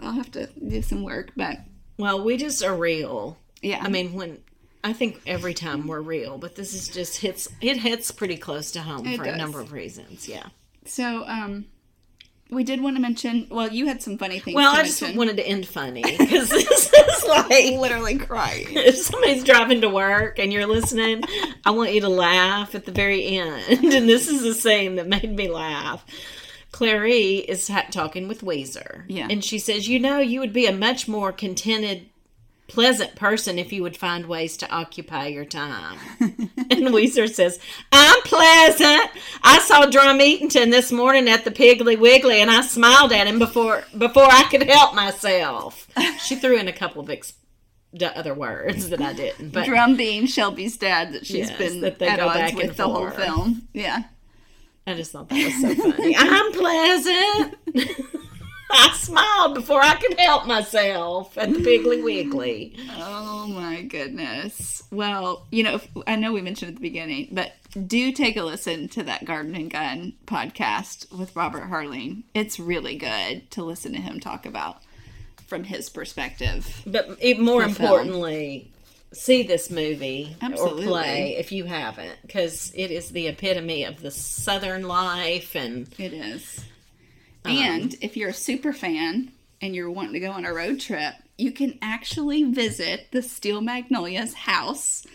[0.00, 1.58] I'll have to do some work, but
[1.98, 3.38] Well, we just are real.
[3.62, 3.80] yeah.
[3.82, 4.38] I mean, when
[4.84, 7.48] I think every time we're real, but this is just hits.
[7.60, 9.34] It hits pretty close to home It for does.
[9.34, 10.28] a number of reasons.
[10.28, 10.46] Yeah.
[10.84, 11.66] so um,
[12.50, 13.48] we did want to mention.
[13.50, 14.54] Well, you had some funny things.
[14.54, 18.66] Well, I just wanted to end funny because this is like literally crying.
[18.70, 21.24] if somebody's driving to work and you're listening,
[21.64, 23.64] I want you to laugh at the very end.
[23.82, 26.04] And this is the same that made me laugh.
[26.76, 29.04] Clairee is ha- talking with Ouiser.
[29.08, 29.28] Yeah.
[29.30, 32.10] And she says, You know, you would be a much more contented,
[32.68, 35.98] pleasant person if you would find ways to occupy your time.
[36.20, 37.58] and Ouiser says,
[37.90, 39.10] I'm pleasant.
[39.42, 43.38] I saw Drum Eatenton this morning at the Piggly Wiggly and I smiled at him
[43.38, 45.88] before before I could help myself.
[46.20, 47.32] She threw in a couple of ex-
[48.02, 49.50] other words that I didn't.
[49.54, 52.86] But Drum being Shelby's dad that she's Yes, been that at odds back with the
[52.86, 53.66] whole film.
[53.72, 54.02] Yeah.
[54.86, 56.14] I just thought that was so funny.
[56.16, 57.56] I'm pleasant.
[58.70, 62.76] I smiled before I could help myself at the Piggly Wiggly.
[62.96, 64.82] Oh my goodness.
[64.90, 67.52] Well, you know, I know we mentioned at the beginning, but
[67.86, 72.24] do take a listen to that Garden and Gun podcast with Robert Harling.
[72.34, 74.82] It's really good to listen to him talk about
[75.46, 76.82] from his perspective.
[76.86, 78.70] But it, more importantly,
[79.12, 80.84] see this movie Absolutely.
[80.84, 85.88] or play if you haven't, because it is the epitome of the Southern life and
[85.98, 86.64] It is.
[87.44, 90.80] Um, and if you're a super fan and you're wanting to go on a road
[90.80, 95.06] trip, you can actually visit the Steel Magnolias house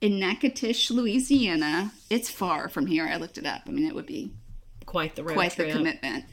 [0.00, 1.92] in Natchitoches, Louisiana.
[2.08, 3.06] It's far from here.
[3.06, 3.62] I looked it up.
[3.66, 4.32] I mean, it would be
[4.86, 5.68] quite the road quite trip.
[5.68, 6.24] the commitment.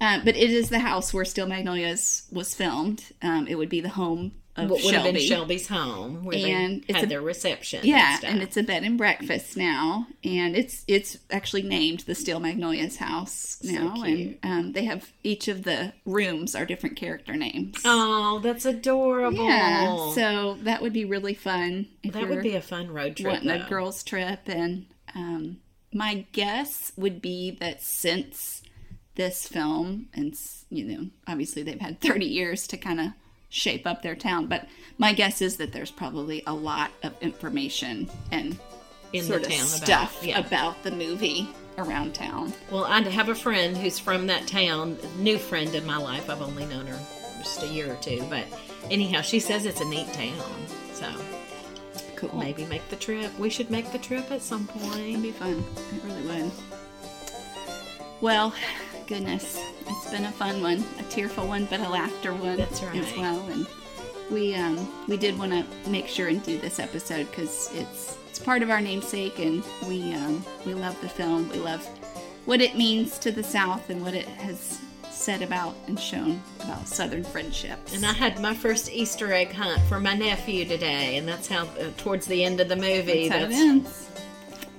[0.00, 3.04] Uh, but it is the house where Steel Magnolias was filmed.
[3.22, 6.82] Um, it would be the home of What would have been Shelby's home where And
[6.82, 7.80] they it's had a- their reception.
[7.84, 8.30] Yeah, and, stuff.
[8.30, 12.96] and it's a bed and breakfast now, and it's it's actually named the Steel Magnolias
[12.96, 14.38] House now, and cute.
[14.42, 17.76] um, they have each of the rooms are different character names.
[17.84, 19.44] oh, that's adorable.
[19.44, 21.86] yeah, so that would be really fun.
[22.04, 23.32] That would be a fun road trip.
[23.32, 25.58] wanting a girls trip, and um,
[25.92, 28.62] my guess would be that since
[29.14, 30.38] this film, and
[30.70, 33.06] you know, obviously they've had thirty years to kind of
[33.48, 34.66] shape up their town, but
[34.98, 38.58] my guess is that there's probably a lot of information and
[39.12, 40.38] in sort the of town stuff about yeah.
[40.38, 42.52] about the movie around town.
[42.70, 46.28] Well, I have a friend who's from that town, new friend in my life.
[46.28, 46.98] I've only known her
[47.38, 48.44] just a year or two, but
[48.90, 50.44] anyhow, she says it's a neat town.
[50.92, 51.08] So
[52.16, 52.36] Cool.
[52.36, 53.36] maybe make the trip.
[53.38, 54.96] We should make the trip at some point.
[54.96, 55.64] It'd be fun.
[55.94, 56.50] It really would.
[58.20, 58.52] Well,
[59.08, 63.16] goodness, it's been a fun one, a tearful one, but a laughter one That's as
[63.16, 63.40] well.
[63.48, 63.66] And
[64.30, 68.38] we um, we did want to make sure and do this episode because it's it's
[68.38, 71.48] part of our namesake, and we um, we love the film.
[71.50, 71.84] We love
[72.44, 74.78] what it means to the South and what it has
[75.10, 77.94] said about and shown about Southern friendships.
[77.94, 81.64] And I had my first Easter egg hunt for my nephew today, and that's how
[81.64, 84.06] uh, towards the end of the movie, that's that's ends.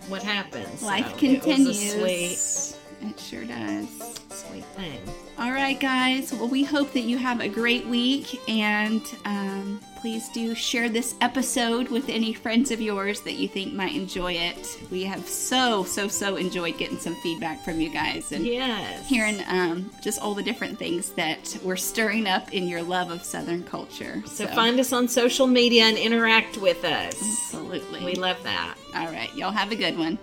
[0.08, 0.82] what happens.
[0.84, 2.70] Life So it was a continues.
[2.72, 3.88] sweet- It sure does.
[4.30, 5.00] sweet thing.
[5.38, 6.34] All right, guys.
[6.34, 11.16] Well, we hope that you have a great week and um, please do share this
[11.22, 14.78] episode with any friends of yours that you think might enjoy it.
[14.92, 19.08] We have so, so, so enjoyed getting some feedback from you guys and Yes.
[19.08, 23.24] hearing um, just all the different things that we're stirring up in your love of
[23.24, 24.22] Southern culture.
[24.26, 27.16] So find us on social media and interact with us.
[27.22, 28.04] absolutely.
[28.04, 28.76] We love that.
[28.94, 29.34] all right.
[29.36, 30.18] Y'all have a good one.